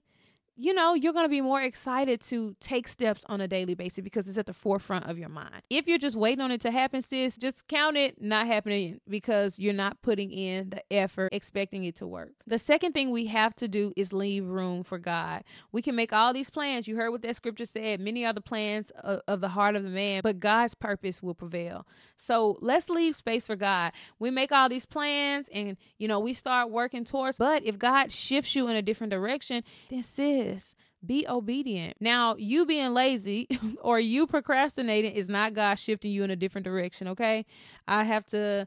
you 0.60 0.74
know, 0.74 0.94
you're 0.94 1.12
going 1.12 1.24
to 1.24 1.30
be 1.30 1.40
more 1.40 1.62
excited 1.62 2.20
to 2.20 2.56
take 2.60 2.88
steps 2.88 3.22
on 3.28 3.40
a 3.40 3.46
daily 3.46 3.74
basis 3.74 4.02
because 4.02 4.26
it's 4.26 4.36
at 4.36 4.46
the 4.46 4.52
forefront 4.52 5.08
of 5.08 5.16
your 5.16 5.28
mind. 5.28 5.62
If 5.70 5.86
you're 5.86 5.98
just 5.98 6.16
waiting 6.16 6.40
on 6.40 6.50
it 6.50 6.60
to 6.62 6.72
happen, 6.72 7.00
sis, 7.00 7.36
just 7.36 7.68
count 7.68 7.96
it 7.96 8.20
not 8.20 8.48
happening 8.48 9.00
because 9.08 9.60
you're 9.60 9.72
not 9.72 10.02
putting 10.02 10.32
in 10.32 10.70
the 10.70 10.82
effort 10.92 11.28
expecting 11.32 11.84
it 11.84 11.94
to 11.96 12.08
work. 12.08 12.32
The 12.44 12.58
second 12.58 12.92
thing 12.92 13.12
we 13.12 13.26
have 13.26 13.54
to 13.56 13.68
do 13.68 13.92
is 13.96 14.12
leave 14.12 14.46
room 14.46 14.82
for 14.82 14.98
God. 14.98 15.44
We 15.70 15.80
can 15.80 15.94
make 15.94 16.12
all 16.12 16.32
these 16.32 16.50
plans. 16.50 16.88
You 16.88 16.96
heard 16.96 17.10
what 17.10 17.22
that 17.22 17.36
scripture 17.36 17.64
said. 17.64 18.00
Many 18.00 18.24
are 18.24 18.32
the 18.32 18.40
plans 18.40 18.90
of, 19.00 19.20
of 19.28 19.40
the 19.40 19.50
heart 19.50 19.76
of 19.76 19.84
the 19.84 19.90
man, 19.90 20.22
but 20.24 20.40
God's 20.40 20.74
purpose 20.74 21.22
will 21.22 21.34
prevail. 21.34 21.86
So 22.16 22.58
let's 22.60 22.88
leave 22.88 23.14
space 23.14 23.46
for 23.46 23.54
God. 23.54 23.92
We 24.18 24.32
make 24.32 24.50
all 24.50 24.68
these 24.68 24.86
plans 24.86 25.48
and, 25.54 25.76
you 25.98 26.08
know, 26.08 26.18
we 26.18 26.34
start 26.34 26.70
working 26.70 27.04
towards, 27.04 27.38
but 27.38 27.64
if 27.64 27.78
God 27.78 28.10
shifts 28.10 28.56
you 28.56 28.66
in 28.66 28.74
a 28.74 28.82
different 28.82 29.12
direction, 29.12 29.62
then 29.88 30.02
sis, 30.02 30.47
Be 31.04 31.26
obedient. 31.28 31.96
Now, 32.00 32.34
you 32.36 32.66
being 32.66 32.92
lazy 32.92 33.46
or 33.82 34.00
you 34.00 34.26
procrastinating 34.26 35.12
is 35.12 35.28
not 35.28 35.54
God 35.54 35.76
shifting 35.76 36.10
you 36.10 36.24
in 36.24 36.30
a 36.30 36.36
different 36.36 36.64
direction, 36.64 37.08
okay? 37.08 37.46
I 37.86 38.04
have 38.04 38.26
to 38.26 38.66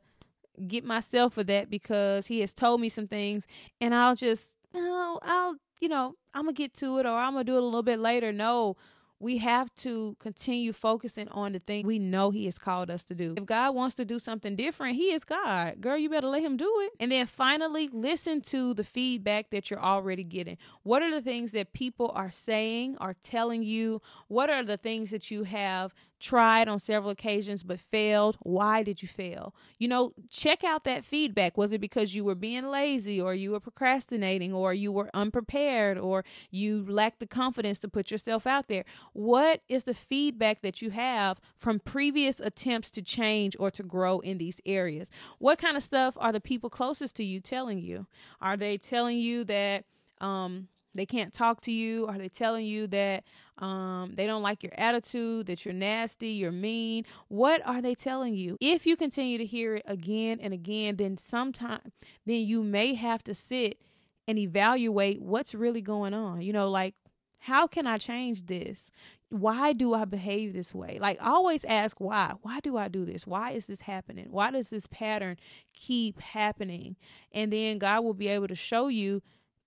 get 0.68 0.84
myself 0.84 1.34
for 1.34 1.44
that 1.44 1.70
because 1.70 2.28
he 2.28 2.40
has 2.40 2.54
told 2.54 2.80
me 2.80 2.90
some 2.90 3.08
things 3.08 3.46
and 3.80 3.94
I'll 3.94 4.16
just, 4.16 4.46
oh, 4.74 5.20
I'll, 5.24 5.56
you 5.80 5.90
know, 5.90 6.16
I'm 6.34 6.44
going 6.44 6.56
to 6.56 6.62
get 6.62 6.74
to 6.76 7.00
it 7.00 7.06
or 7.06 7.18
I'm 7.18 7.34
going 7.34 7.46
to 7.46 7.52
do 7.52 7.58
it 7.58 7.62
a 7.62 7.66
little 7.66 7.84
bit 7.84 8.00
later. 8.00 8.32
No, 8.32 8.78
we 9.22 9.38
have 9.38 9.74
to 9.76 10.16
continue 10.20 10.74
focusing 10.74 11.28
on 11.30 11.54
the 11.54 11.60
thing 11.60 11.86
we 11.86 12.00
know 12.00 12.32
He 12.32 12.46
has 12.46 12.58
called 12.58 12.90
us 12.90 13.04
to 13.06 13.16
do. 13.16 13.36
If 13.38 13.46
God 13.46 13.76
wants 13.76 13.96
to 13.96 14.06
do 14.06 14.18
something 14.18 14.56
different, 14.56 14.96
He 14.96 15.14
is 15.14 15.24
God. 15.24 15.80
Girl, 15.80 15.98
you 15.98 16.10
better 16.10 16.28
let 16.28 16.42
Him 16.42 16.58
do 16.58 16.72
it. 16.80 16.94
And 17.00 17.12
then 17.12 17.28
finally, 17.28 17.88
listen 17.94 18.42
to 18.42 18.74
the 18.74 18.84
feedback 18.84 19.52
that 19.52 19.70
you're 19.70 19.80
already 19.80 20.24
getting. 20.24 20.58
What 20.82 21.04
are 21.04 21.12
the 21.12 21.22
things 21.22 21.52
that 21.52 21.72
people 21.72 22.12
are 22.16 22.32
saying, 22.32 22.98
are 23.00 23.14
telling 23.14 23.62
you? 23.62 24.02
What 24.28 24.50
are 24.50 24.64
the 24.64 24.78
things 24.78 25.12
that 25.12 25.30
you 25.30 25.44
have 25.44 25.94
tried 26.22 26.68
on 26.68 26.80
several 26.80 27.10
occasions 27.12 27.64
but 27.64 27.80
failed. 27.80 28.38
Why 28.42 28.84
did 28.84 29.02
you 29.02 29.08
fail? 29.08 29.54
You 29.78 29.88
know, 29.88 30.14
check 30.30 30.64
out 30.64 30.84
that 30.84 31.04
feedback. 31.04 31.58
Was 31.58 31.72
it 31.72 31.82
because 31.82 32.16
you 32.16 32.24
were 32.24 32.36
being 32.36 32.68
lazy 32.68 33.20
or 33.20 33.34
you 33.34 33.52
were 33.52 33.60
procrastinating 33.60 34.54
or 34.54 34.74
you 34.74 34.92
were 34.92 35.10
unprepared 35.14 35.98
or 35.98 36.24
you 36.52 36.86
lacked 36.88 37.20
the 37.20 37.28
confidence 37.28 37.80
to 37.80 37.88
put 37.90 38.12
yourself 38.12 38.46
out 38.46 38.68
there? 38.68 38.86
What 39.14 39.62
is 39.68 39.84
the 39.84 39.94
feedback 39.94 40.62
that 40.62 40.82
you 40.82 40.92
have 40.92 41.42
from 41.58 41.80
previous 41.80 42.40
attempts 42.40 42.92
to 42.92 43.02
change 43.02 43.56
or 43.60 43.72
to 43.72 43.84
grow 43.84 44.20
in 44.20 44.38
these 44.38 44.62
areas? 44.66 45.10
What 45.40 45.58
kind 45.58 45.76
of 45.76 45.84
stuff 45.84 46.14
are 46.18 46.32
the 46.32 46.40
people 46.40 46.70
closest 46.70 47.16
to 47.16 47.24
you 47.24 47.40
telling 47.40 47.80
you? 47.80 48.06
Are 48.40 48.56
they 48.56 48.78
telling 48.78 49.18
you 49.18 49.44
that 49.46 49.86
um 50.20 50.68
they 50.94 51.06
can't 51.06 51.34
talk 51.34 51.62
to 51.62 51.72
you? 51.72 52.08
Are 52.08 52.18
they 52.18 52.30
telling 52.30 52.66
you 52.66 52.88
that 52.88 53.24
um, 53.58 54.14
they 54.16 54.26
don't 54.28 54.42
like 54.42 54.64
your 54.64 54.74
attitude, 54.78 55.46
that 55.48 55.66
you're 55.66 55.74
nasty, 55.74 56.30
you're 56.30 56.52
mean? 56.52 57.06
What 57.28 57.62
are 57.66 57.82
they 57.82 57.96
telling 57.96 58.36
you? 58.36 58.58
If 58.60 58.86
you 58.86 58.96
continue 58.96 59.38
to 59.38 59.46
hear 59.46 59.76
it 59.76 59.84
again 59.86 60.40
and 60.42 60.54
again, 60.54 60.98
then 60.98 61.18
sometime 61.18 61.92
then 62.26 62.42
you 62.42 62.64
may 62.64 62.94
have 62.94 63.24
to 63.24 63.34
sit 63.34 63.82
and 64.28 64.38
evaluate 64.38 65.22
what's 65.22 65.56
really 65.56 65.82
going 65.82 66.14
on. 66.14 66.42
You 66.42 66.54
know, 66.54 66.70
like 66.70 66.96
how 67.40 67.68
can 67.68 67.88
I 67.88 67.98
change 67.98 68.46
this? 68.46 68.92
Why 69.30 69.74
do 69.74 69.94
I 69.94 70.06
behave 70.06 70.54
this 70.54 70.76
way? 70.76 71.00
Like 71.02 71.18
always 71.22 71.64
ask 71.66 72.00
why. 72.00 72.34
Why 72.42 72.60
do 72.60 72.78
I 72.78 72.88
do 72.88 73.06
this? 73.06 73.26
Why 73.26 73.52
is 73.52 73.66
this 73.66 73.82
happening? 73.82 74.28
Why 74.30 74.52
does 74.52 74.70
this 74.70 74.88
pattern 74.88 75.38
keep 75.74 76.20
happening? 76.20 76.98
And 77.32 77.52
then 77.52 77.78
God 77.78 78.04
will 78.04 78.14
be 78.14 78.28
able 78.28 78.48
to 78.48 78.56
show 78.56 78.90
you 78.90 79.22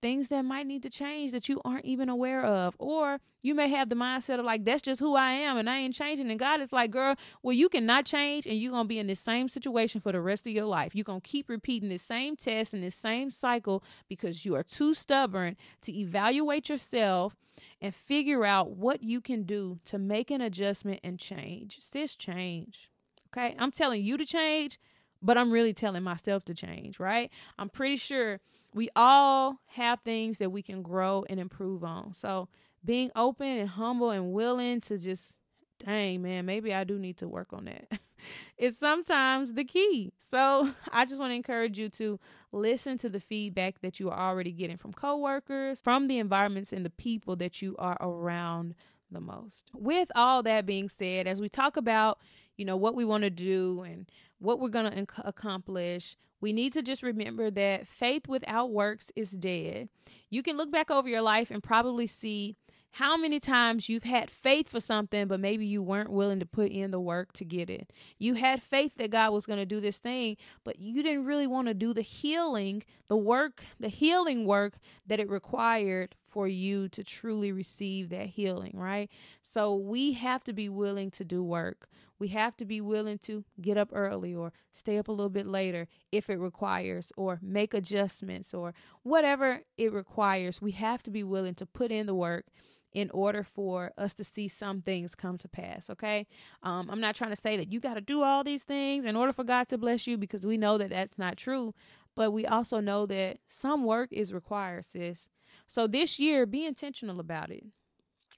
things 0.04 0.28
that 0.28 0.44
might 0.44 0.66
need 0.66 0.82
to 0.82 0.90
change 0.90 1.32
that 1.32 1.49
you 1.49 1.62
aren't 1.64 1.87
even 1.87 2.11
aware 2.11 2.44
of. 2.44 2.76
Or 2.78 3.20
you 3.40 3.54
may 3.54 3.70
have 3.70 3.88
the 3.88 3.94
mindset 3.94 4.38
of 4.38 4.44
like, 4.44 4.62
that's 4.62 4.82
just 4.82 5.00
who 5.00 5.14
I 5.14 5.30
am 5.30 5.56
and 5.56 5.70
I 5.70 5.78
ain't 5.78 5.94
changing. 5.94 6.30
And 6.30 6.38
God 6.38 6.61
is 6.61 6.75
like, 6.75 6.90
girl, 6.90 7.16
well, 7.42 7.54
you 7.54 7.70
cannot 7.70 8.04
change 8.04 8.44
and 8.44 8.58
you're 8.58 8.73
going 8.73 8.84
to 8.84 8.88
be 8.88 8.99
in 8.99 9.06
the 9.06 9.14
same 9.14 9.49
situation 9.49 10.02
for 10.02 10.12
the 10.12 10.20
rest 10.20 10.46
of 10.46 10.52
your 10.52 10.66
life. 10.66 10.94
You're 10.94 11.04
going 11.04 11.23
to 11.23 11.26
keep 11.26 11.49
repeating 11.49 11.88
the 11.88 11.96
same 11.96 12.37
test 12.37 12.75
and 12.75 12.84
the 12.84 12.90
same 12.90 13.30
cycle 13.30 13.82
because 14.06 14.44
you 14.44 14.54
are 14.56 14.62
too 14.62 14.92
stubborn 14.92 15.56
to 15.80 15.99
evaluate 15.99 16.68
yourself 16.68 17.34
and 17.80 17.94
figure 17.94 18.44
out 18.44 18.73
what 18.73 19.02
you 19.02 19.23
can 19.23 19.44
do 19.44 19.78
to 19.87 19.96
make 19.96 20.30
an 20.30 20.42
adjustment 20.42 21.00
and 21.02 21.18
change. 21.18 21.78
Sis, 21.80 22.14
change. 22.14 22.90
Okay. 23.32 23.56
I'm 23.58 23.73
telling 23.73 24.04
you 24.04 24.18
to 24.18 24.26
change, 24.26 24.78
but 25.23 25.38
I'm 25.38 25.50
really 25.50 25.73
telling 25.73 26.02
myself 26.02 26.44
to 26.44 26.52
change, 26.52 27.00
right? 27.00 27.30
I'm 27.58 27.70
pretty 27.70 27.96
sure 27.96 28.40
we 28.75 28.90
all 28.97 29.61
have 29.69 30.00
things 30.00 30.38
that 30.38 30.50
we 30.50 30.61
can 30.61 30.83
grow 30.83 31.25
and 31.31 31.38
improve 31.38 31.85
on. 31.85 32.12
So 32.12 32.49
being 32.85 33.11
open 33.16 33.47
and 33.47 33.69
humble 33.69 34.11
and 34.11 34.33
willing 34.33 34.81
to 34.83 34.99
just, 34.99 35.37
dang, 35.83 36.23
man, 36.23 36.45
maybe 36.45 36.75
I 36.75 36.83
do 36.85 36.99
need 36.99 37.16
to 37.19 37.28
work 37.28 37.52
on 37.52 37.66
that 37.66 38.00
is 38.59 38.76
sometimes 38.76 39.54
the 39.54 39.64
key. 39.64 40.12
So 40.19 40.75
I 40.93 41.04
just 41.04 41.21
want 41.21 41.31
to 41.31 41.37
encourage 41.37 41.78
you 41.78 41.88
to 41.90 42.19
listen 42.50 42.99
to 42.99 43.09
the 43.09 43.21
feedback 43.21 43.81
that 43.81 44.00
you 44.00 44.11
are 44.11 44.19
already 44.19 44.52
getting 44.52 44.76
from 44.76 44.93
coworkers, 44.93 45.81
from 45.81 46.09
the 46.09 46.19
environments 46.19 46.73
and 46.73 46.85
the 46.85 46.90
people 46.90 47.37
that 47.37 47.62
you 47.62 47.76
are 47.78 47.97
around 48.00 48.75
the 49.11 49.21
most. 49.21 49.71
With 49.73 50.11
all 50.16 50.43
that 50.43 50.66
being 50.66 50.88
said, 50.88 51.28
as 51.28 51.40
we 51.40 51.49
talk 51.49 51.76
about, 51.76 52.19
you 52.56 52.64
know, 52.64 52.76
what 52.76 52.94
we 52.94 53.04
want 53.04 53.25
to 53.25 53.30
do 53.30 53.84
and 53.87 54.08
what 54.38 54.61
we're 54.61 54.68
going 54.68 54.90
to 54.90 55.06
accomplish, 55.26 56.16
we 56.40 56.52
need 56.52 56.73
to 56.75 56.82
just 56.82 57.02
remember 57.02 57.50
that 57.50 57.88
faith 57.88 58.28
without 58.28 58.70
works 58.70 59.11
is 59.16 59.30
dead. 59.30 59.88
You 60.30 60.42
can 60.42 60.56
look 60.56 60.70
back 60.70 60.90
over 60.90 61.08
your 61.08 61.23
life 61.23 61.50
and 61.50 61.62
probably 61.62 62.06
see 62.06 62.56
how 62.94 63.16
many 63.16 63.40
times 63.40 63.88
you've 63.88 64.04
had 64.04 64.30
faith 64.30 64.68
for 64.68 64.78
something, 64.78 65.26
but 65.26 65.40
maybe 65.40 65.66
you 65.66 65.82
weren't 65.82 66.12
willing 66.12 66.38
to 66.38 66.46
put 66.46 66.70
in 66.70 66.92
the 66.92 67.00
work 67.00 67.32
to 67.32 67.44
get 67.44 67.68
it. 67.68 67.92
You 68.18 68.34
had 68.34 68.62
faith 68.62 68.92
that 68.99 69.11
God 69.11 69.32
was 69.32 69.46
going 69.46 69.58
to 69.58 69.66
do 69.66 69.80
this 69.80 69.96
thing, 69.96 70.37
but 70.62 70.78
you 70.78 71.02
didn't 71.02 71.25
really 71.25 71.49
want 71.49 71.66
to 71.66 71.75
do 71.75 71.92
the 71.92 72.02
healing, 72.02 72.84
the 73.08 73.16
work, 73.16 73.64
the 73.80 73.88
healing 73.88 74.46
work 74.46 74.75
that 75.08 75.18
it 75.18 75.28
required 75.28 76.14
for 76.35 76.49
you 76.49 76.88
to 76.88 77.05
truly 77.05 77.53
receive 77.53 78.09
that 78.09 78.26
healing, 78.26 78.73
right? 78.75 79.09
So 79.41 79.73
we 79.73 80.14
have 80.14 80.43
to 80.45 80.53
be 80.53 80.69
willing 80.69 81.12
to 81.12 81.25
do 81.25 81.45
work. 81.45 81.88
We 82.19 82.29
have 82.29 82.57
to 82.57 82.64
be 82.64 82.81
willing 82.81 83.19
to 83.19 83.45
get 83.61 83.79
up 83.79 83.91
early 83.93 84.35
or 84.35 84.53
stay 84.73 84.99
up 84.99 85.07
a 85.07 85.12
little 85.12 85.31
bit 85.31 85.47
later 85.47 85.87
if 86.11 86.29
it 86.29 86.41
requires, 86.41 87.12
or 87.17 87.38
make 87.41 87.73
adjustments 87.73 88.53
or 88.53 88.75
whatever 89.05 89.61
it 89.79 89.93
requires. 89.93 90.61
We 90.61 90.73
have 90.73 91.05
to 91.05 91.11
be 91.12 91.23
willing 91.23 91.55
to 91.55 91.67
put 91.67 91.93
in 91.93 92.07
the 92.07 92.17
work 92.17 92.47
in 92.93 93.11
order 93.11 93.45
for 93.45 93.93
us 93.97 94.12
to 94.14 94.25
see 94.25 94.49
some 94.49 94.83
things 94.83 95.14
come 95.14 95.38
to 95.38 95.49
pass. 95.49 95.88
Okay. 95.88 96.26
Um, 96.64 96.88
I'm 96.91 97.00
not 97.00 97.14
trying 97.14 97.31
to 97.31 97.41
say 97.41 97.57
that 97.57 97.71
you 97.71 97.79
got 97.79 97.95
to 97.95 98.00
do 98.00 98.23
all 98.25 98.43
these 98.43 98.64
things 98.64 99.05
in 99.05 99.14
order 99.14 99.33
for 99.33 99.45
God 99.45 99.69
to 99.69 99.79
bless 99.79 100.09
you 100.09 100.19
because 100.19 100.45
we 100.45 100.57
know 100.57 100.79
that 100.79 100.91
that's 100.91 101.19
not 101.19 101.37
true. 101.37 101.75
But 102.17 102.33
we 102.33 102.45
also 102.45 102.81
know 102.81 103.07
that 103.07 103.38
some 103.49 103.85
work 103.85 104.09
is 104.12 104.33
required, 104.33 104.85
sis. 104.85 105.29
So 105.66 105.87
this 105.87 106.18
year, 106.18 106.47
be 106.47 106.64
intentional 106.66 107.21
about 107.21 107.50
it. 107.50 107.64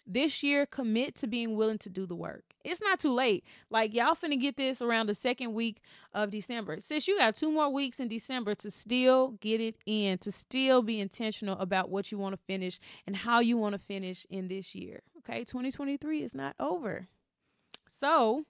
This 0.07 0.43
year, 0.43 0.67
commit 0.67 1.17
to 1.17 1.27
being 1.27 1.57
willing 1.57 1.79
to 1.79 1.91
do 1.91 2.07
the 2.07 2.15
work. 2.15 2.45
It's 2.65 2.81
not 2.81 3.01
too 3.01 3.13
late. 3.13 3.45
Like 3.71 3.93
y'all 3.93 4.15
finna 4.15 4.41
get 4.41 4.57
this 4.57 4.81
around 4.81 5.09
the 5.09 5.17
second 5.17 5.53
week 5.53 5.81
of 6.15 6.31
December. 6.31 6.79
Sis, 6.81 7.09
you 7.09 7.19
got 7.19 7.37
two 7.37 7.51
more 7.51 7.73
weeks 7.73 7.99
in 7.99 8.07
December 8.07 8.55
to 8.57 8.71
still 8.71 9.33
get 9.41 9.61
it 9.61 9.77
in, 9.85 10.19
to 10.19 10.31
still 10.31 10.81
be 10.83 11.01
intentional 11.01 11.59
about 11.59 11.91
what 11.91 12.13
you 12.13 12.19
want 12.19 12.35
to 12.35 12.41
finish 12.47 12.79
and 13.05 13.17
how 13.17 13.41
you 13.41 13.57
want 13.57 13.73
to 13.75 13.81
finish 13.81 14.25
in 14.31 14.47
this 14.47 14.75
year. 14.77 15.01
Okay, 15.19 15.41
2023 15.41 16.23
is 16.23 16.35
not 16.35 16.55
over. 16.61 17.09
So 18.01 18.45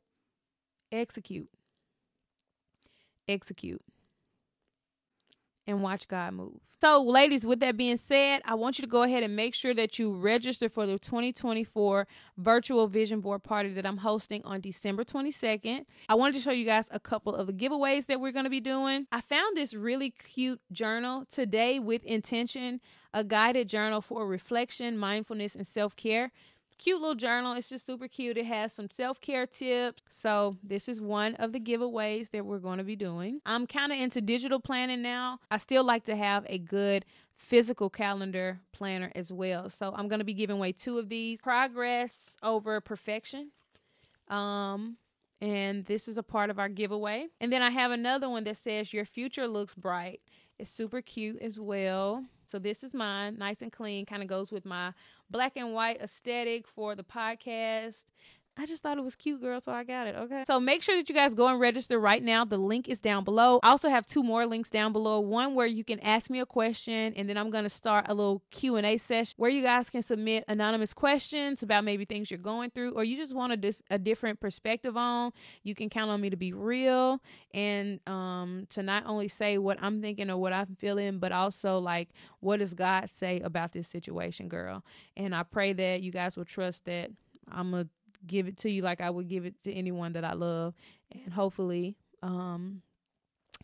execute. 0.92 1.48
Execute 3.28 3.82
and 5.66 5.82
watch 5.82 6.08
God 6.08 6.34
move. 6.34 6.60
So, 6.78 7.02
ladies, 7.02 7.46
with 7.46 7.60
that 7.60 7.78
being 7.78 7.96
said, 7.96 8.42
I 8.44 8.54
want 8.54 8.78
you 8.78 8.82
to 8.82 8.88
go 8.88 9.02
ahead 9.02 9.22
and 9.22 9.34
make 9.34 9.54
sure 9.54 9.72
that 9.72 9.98
you 9.98 10.12
register 10.12 10.68
for 10.68 10.84
the 10.84 10.98
2024 10.98 12.06
virtual 12.36 12.86
vision 12.86 13.20
board 13.20 13.42
party 13.42 13.72
that 13.72 13.86
I'm 13.86 13.96
hosting 13.96 14.44
on 14.44 14.60
December 14.60 15.02
22nd. 15.02 15.86
I 16.10 16.14
wanted 16.14 16.34
to 16.34 16.40
show 16.40 16.50
you 16.50 16.66
guys 16.66 16.88
a 16.90 17.00
couple 17.00 17.34
of 17.34 17.46
the 17.46 17.54
giveaways 17.54 18.06
that 18.06 18.20
we're 18.20 18.32
going 18.32 18.44
to 18.44 18.50
be 18.50 18.60
doing. 18.60 19.06
I 19.10 19.22
found 19.22 19.56
this 19.56 19.72
really 19.72 20.10
cute 20.10 20.60
journal 20.70 21.24
today 21.32 21.78
with 21.78 22.04
intention, 22.04 22.82
a 23.14 23.24
guided 23.24 23.68
journal 23.70 24.02
for 24.02 24.26
reflection, 24.26 24.98
mindfulness, 24.98 25.54
and 25.54 25.66
self 25.66 25.96
care 25.96 26.30
cute 26.78 27.00
little 27.00 27.14
journal. 27.14 27.54
It's 27.54 27.68
just 27.68 27.86
super 27.86 28.08
cute. 28.08 28.36
It 28.36 28.46
has 28.46 28.72
some 28.72 28.88
self 28.90 29.20
care 29.20 29.46
tips. 29.46 30.02
So, 30.08 30.56
this 30.62 30.88
is 30.88 31.00
one 31.00 31.34
of 31.36 31.52
the 31.52 31.60
giveaways 31.60 32.30
that 32.30 32.46
we're 32.46 32.58
going 32.58 32.78
to 32.78 32.84
be 32.84 32.96
doing. 32.96 33.40
I'm 33.46 33.66
kind 33.66 33.92
of 33.92 33.98
into 33.98 34.20
digital 34.20 34.60
planning 34.60 35.02
now. 35.02 35.40
I 35.50 35.58
still 35.58 35.84
like 35.84 36.04
to 36.04 36.16
have 36.16 36.44
a 36.48 36.58
good 36.58 37.04
physical 37.36 37.90
calendar 37.90 38.60
planner 38.72 39.12
as 39.14 39.32
well. 39.32 39.68
So, 39.70 39.92
I'm 39.96 40.08
going 40.08 40.20
to 40.20 40.24
be 40.24 40.34
giving 40.34 40.56
away 40.56 40.72
two 40.72 40.98
of 40.98 41.08
these 41.08 41.40
Progress 41.40 42.30
over 42.42 42.80
Perfection. 42.80 43.50
Um, 44.28 44.96
and 45.40 45.84
this 45.84 46.08
is 46.08 46.16
a 46.16 46.22
part 46.22 46.50
of 46.50 46.58
our 46.58 46.68
giveaway. 46.68 47.26
And 47.40 47.52
then 47.52 47.62
I 47.62 47.70
have 47.70 47.90
another 47.90 48.28
one 48.28 48.44
that 48.44 48.56
says, 48.56 48.92
Your 48.92 49.04
future 49.04 49.46
looks 49.46 49.74
bright. 49.74 50.20
It's 50.58 50.70
super 50.70 51.02
cute 51.02 51.40
as 51.42 51.58
well. 51.58 52.24
So 52.46 52.58
this 52.58 52.84
is 52.84 52.94
mine, 52.94 53.36
nice 53.38 53.60
and 53.62 53.72
clean, 53.72 54.06
kind 54.06 54.22
of 54.22 54.28
goes 54.28 54.52
with 54.52 54.64
my 54.64 54.92
black 55.30 55.52
and 55.56 55.74
white 55.74 56.00
aesthetic 56.00 56.66
for 56.68 56.94
the 56.94 57.02
podcast. 57.02 57.96
I 58.58 58.64
just 58.64 58.82
thought 58.82 58.96
it 58.96 59.04
was 59.04 59.14
cute, 59.14 59.42
girl, 59.42 59.60
so 59.60 59.70
I 59.70 59.84
got 59.84 60.06
it. 60.06 60.16
Okay. 60.16 60.44
So 60.46 60.58
make 60.58 60.82
sure 60.82 60.96
that 60.96 61.08
you 61.10 61.14
guys 61.14 61.34
go 61.34 61.46
and 61.46 61.60
register 61.60 62.00
right 62.00 62.22
now. 62.22 62.44
The 62.44 62.56
link 62.56 62.88
is 62.88 63.02
down 63.02 63.22
below. 63.22 63.60
I 63.62 63.70
also 63.70 63.90
have 63.90 64.06
two 64.06 64.22
more 64.22 64.46
links 64.46 64.70
down 64.70 64.92
below. 64.92 65.20
One 65.20 65.54
where 65.54 65.66
you 65.66 65.84
can 65.84 66.00
ask 66.00 66.30
me 66.30 66.40
a 66.40 66.46
question, 66.46 67.12
and 67.16 67.28
then 67.28 67.36
I'm 67.36 67.50
gonna 67.50 67.68
start 67.68 68.06
a 68.08 68.14
little 68.14 68.42
Q 68.50 68.76
and 68.76 68.86
A 68.86 68.96
session 68.96 69.34
where 69.36 69.50
you 69.50 69.62
guys 69.62 69.90
can 69.90 70.02
submit 70.02 70.44
anonymous 70.48 70.94
questions 70.94 71.62
about 71.62 71.84
maybe 71.84 72.06
things 72.06 72.30
you're 72.30 72.38
going 72.38 72.70
through, 72.70 72.92
or 72.92 73.04
you 73.04 73.16
just 73.16 73.34
want 73.34 73.52
a 73.52 73.56
dis- 73.58 73.82
a 73.90 73.98
different 73.98 74.40
perspective 74.40 74.96
on. 74.96 75.32
You 75.62 75.74
can 75.74 75.90
count 75.90 76.10
on 76.10 76.20
me 76.22 76.30
to 76.30 76.36
be 76.36 76.52
real 76.54 77.20
and 77.52 78.00
um 78.06 78.66
to 78.70 78.82
not 78.82 79.04
only 79.06 79.28
say 79.28 79.58
what 79.58 79.76
I'm 79.82 80.00
thinking 80.00 80.30
or 80.30 80.38
what 80.38 80.54
I'm 80.54 80.76
feeling, 80.78 81.18
but 81.18 81.30
also 81.30 81.78
like 81.78 82.08
what 82.40 82.60
does 82.60 82.72
God 82.72 83.10
say 83.10 83.40
about 83.40 83.72
this 83.72 83.86
situation, 83.86 84.48
girl. 84.48 84.82
And 85.14 85.34
I 85.34 85.42
pray 85.42 85.74
that 85.74 86.00
you 86.00 86.10
guys 86.10 86.36
will 86.36 86.46
trust 86.46 86.86
that 86.86 87.10
I'm 87.50 87.74
a 87.74 87.86
give 88.26 88.46
it 88.46 88.58
to 88.58 88.70
you 88.70 88.82
like 88.82 89.00
I 89.00 89.10
would 89.10 89.28
give 89.28 89.44
it 89.44 89.54
to 89.64 89.72
anyone 89.72 90.12
that 90.12 90.24
I 90.24 90.34
love. 90.34 90.74
And 91.10 91.32
hopefully, 91.32 91.96
um, 92.22 92.82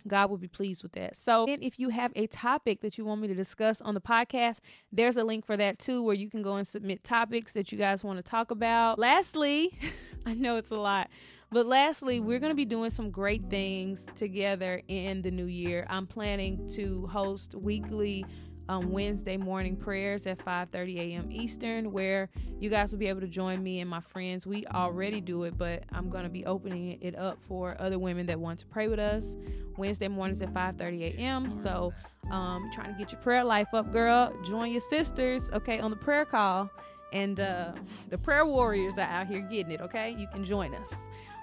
God 0.06 0.30
will 0.30 0.38
be 0.38 0.49
pleased 0.49 0.82
with 0.82 0.92
that. 0.92 1.16
So, 1.16 1.47
and 1.47 1.62
if 1.62 1.78
you 1.78 1.90
have 1.90 2.12
a 2.16 2.26
topic 2.26 2.80
that 2.80 2.97
you 2.99 3.04
want 3.04 3.21
me 3.21 3.28
to 3.28 3.34
discuss 3.34 3.80
on 3.80 3.95
the 3.95 4.00
podcast, 4.00 4.58
there's 4.91 5.17
a 5.17 5.25
link 5.25 5.45
for 5.45 5.56
that 5.56 5.78
too, 5.78 6.02
where 6.02 6.15
you 6.15 6.30
can 6.30 6.43
go 6.43 6.56
and 6.56 6.67
submit 6.67 7.04
topics 7.04 7.52
that 7.52 7.73
you 7.73 7.78
guys 7.78 8.02
want 8.02 8.19
to 8.19 8.23
talk 8.23 8.50
about. 8.50 8.99
Lastly, 8.99 9.78
I 10.26 10.34
know 10.34 10.56
it's 10.56 10.71
a 10.71 10.76
lot, 10.76 11.08
but 11.50 11.67
lastly, 11.67 12.21
we're 12.21 12.38
going 12.38 12.50
to 12.50 12.56
be 12.56 12.65
doing 12.65 12.91
some 12.91 13.10
great 13.10 13.50
things 13.50 14.06
together 14.17 14.82
in 14.88 15.23
the 15.23 15.30
new 15.30 15.47
year. 15.47 15.86
I'm 15.91 16.06
planning 16.06 16.71
to 16.75 17.06
host 17.08 17.54
weekly 17.54 18.25
um, 18.69 18.93
Wednesday 18.93 19.37
morning 19.37 19.77
prayers 19.77 20.27
at 20.27 20.39
5:30 20.39 20.99
a.m. 20.99 21.29
Eastern, 21.31 21.93
where 21.93 22.29
you 22.61 22.71
guys 22.71 22.93
will 22.93 22.99
be 22.99 23.09
able 23.09 23.21
to 23.21 23.29
join 23.29 23.63
me 23.63 23.81
and 23.81 23.91
my 23.91 24.01
friends. 24.01 24.47
We 24.47 24.67
already 24.67 25.21
do 25.21 25.45
it, 25.45 25.59
but 25.59 25.85
I'm 25.93 26.11
going 26.11 26.25
to 26.25 26.31
be 26.31 26.47
opening 26.47 26.99
it 27.01 27.17
up 27.19 27.39
for 27.43 27.77
other 27.81 27.99
women 27.99 28.27
that 28.27 28.39
want 28.39 28.59
to 28.61 28.67
pray 28.67 28.89
with 28.89 28.99
us. 28.99 29.35
Wednesday 29.77 30.09
mornings 30.09 30.43
at 30.43 30.53
5:30 30.53 31.17
a.m. 31.17 31.53
So, 31.63 31.93
um, 32.31 32.71
trying 32.73 32.93
to 32.93 32.99
get 32.99 33.13
your 33.13 33.21
prayer 33.21 33.45
life 33.45 33.69
up, 33.73 33.93
girl. 33.93 34.33
Join 34.45 34.71
your 34.71 34.83
sisters, 34.83 35.51
okay, 35.53 35.81
on 35.81 35.91
the 35.91 35.97
prayer 35.97 36.25
call, 36.25 36.71
and 37.13 37.41
uh, 37.41 37.73
the 38.11 38.19
prayer 38.19 38.47
warriors 38.47 38.99
are 38.99 39.03
out 39.03 39.27
here 39.27 39.41
getting 39.41 39.73
it. 39.73 39.81
Okay, 39.81 40.15
you 40.17 40.27
can 40.29 40.45
join 40.45 40.75
us. 40.75 40.93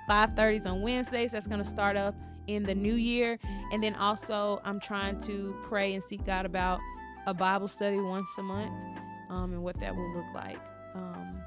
5:30s 0.09 0.65
on 0.65 0.81
Wednesdays. 0.81 1.31
That's 1.31 1.47
going 1.47 1.63
to 1.63 1.69
start 1.69 1.95
up 1.97 2.15
in 2.47 2.63
the 2.63 2.73
new 2.73 2.95
year, 2.95 3.37
and 3.71 3.83
then 3.83 3.95
also 3.95 4.61
I'm 4.63 4.79
trying 4.79 5.19
to 5.21 5.55
pray 5.63 5.93
and 5.93 6.03
seek 6.03 6.25
God 6.25 6.45
about 6.45 6.79
a 7.29 7.33
Bible 7.33 7.67
study 7.67 7.99
once 7.99 8.29
a 8.37 8.43
month 8.43 8.71
um, 9.29 9.53
and 9.53 9.63
what 9.63 9.79
that 9.79 9.95
will 9.95 10.11
look 10.15 10.25
like. 10.33 10.59
Um, 10.95 11.39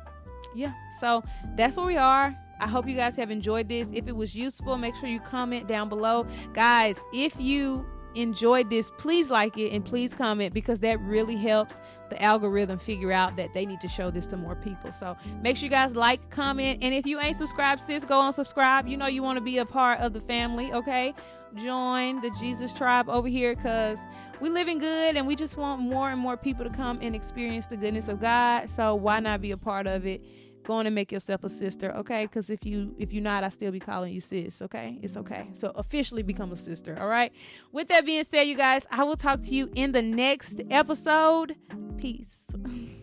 yeah, 0.54 0.72
so 1.00 1.22
that's 1.56 1.76
where 1.76 1.86
we 1.86 1.96
are. 1.96 2.36
I 2.60 2.68
hope 2.68 2.86
you 2.86 2.94
guys 2.94 3.16
have 3.16 3.30
enjoyed 3.30 3.68
this. 3.68 3.88
If 3.92 4.06
it 4.06 4.14
was 4.14 4.34
useful, 4.34 4.78
make 4.78 4.94
sure 4.94 5.08
you 5.08 5.18
comment 5.18 5.66
down 5.66 5.88
below. 5.88 6.26
Guys, 6.52 6.96
if 7.12 7.34
you 7.40 7.84
enjoyed 8.14 8.70
this, 8.70 8.90
please 8.98 9.30
like 9.30 9.56
it 9.58 9.70
and 9.70 9.84
please 9.84 10.14
comment 10.14 10.54
because 10.54 10.80
that 10.80 11.00
really 11.00 11.36
helps 11.36 11.74
the 12.10 12.22
algorithm 12.22 12.78
figure 12.78 13.12
out 13.12 13.36
that 13.36 13.54
they 13.54 13.64
need 13.64 13.80
to 13.80 13.88
show 13.88 14.10
this 14.10 14.26
to 14.26 14.36
more 14.36 14.54
people. 14.56 14.92
So 14.92 15.16
make 15.42 15.56
sure 15.56 15.64
you 15.64 15.70
guys 15.70 15.96
like, 15.96 16.30
comment, 16.30 16.80
and 16.82 16.92
if 16.92 17.06
you 17.06 17.18
ain't 17.18 17.36
subscribed, 17.36 17.82
sis, 17.86 18.04
go 18.04 18.18
on 18.18 18.32
subscribe. 18.32 18.86
You 18.86 18.96
know 18.96 19.06
you 19.06 19.22
want 19.22 19.38
to 19.38 19.40
be 19.42 19.58
a 19.58 19.64
part 19.64 20.00
of 20.00 20.12
the 20.12 20.20
family, 20.20 20.72
okay? 20.72 21.14
Join 21.56 22.20
the 22.20 22.30
Jesus 22.38 22.72
tribe 22.72 23.08
over 23.08 23.28
here 23.28 23.54
because 23.54 23.98
we 24.40 24.48
living 24.48 24.78
good 24.78 25.16
and 25.16 25.26
we 25.26 25.36
just 25.36 25.56
want 25.56 25.80
more 25.80 26.10
and 26.10 26.20
more 26.20 26.36
people 26.36 26.64
to 26.64 26.70
come 26.70 26.98
and 27.02 27.14
experience 27.14 27.66
the 27.66 27.76
goodness 27.76 28.08
of 28.08 28.20
God. 28.20 28.68
So 28.68 28.94
why 28.94 29.20
not 29.20 29.40
be 29.40 29.50
a 29.50 29.56
part 29.56 29.86
of 29.86 30.06
it? 30.06 30.22
Go 30.64 30.74
on 30.74 30.86
and 30.86 30.94
make 30.94 31.10
yourself 31.10 31.44
a 31.44 31.48
sister, 31.48 31.92
okay? 31.96 32.26
Because 32.26 32.50
if 32.50 32.64
you 32.64 32.94
if 32.98 33.12
you're 33.12 33.22
not, 33.22 33.44
I 33.44 33.48
still 33.48 33.72
be 33.72 33.80
calling 33.80 34.12
you 34.12 34.20
sis, 34.20 34.62
okay? 34.62 34.98
It's 35.02 35.16
okay. 35.16 35.48
So 35.52 35.72
officially 35.74 36.22
become 36.22 36.52
a 36.52 36.56
sister, 36.56 36.96
all 37.00 37.08
right? 37.08 37.32
With 37.72 37.88
that 37.88 38.06
being 38.06 38.24
said, 38.24 38.42
you 38.42 38.56
guys, 38.56 38.82
I 38.90 39.04
will 39.04 39.16
talk 39.16 39.40
to 39.42 39.54
you 39.54 39.70
in 39.74 39.92
the 39.92 40.02
next 40.02 40.60
episode. 40.70 41.56
Peace. 41.98 42.38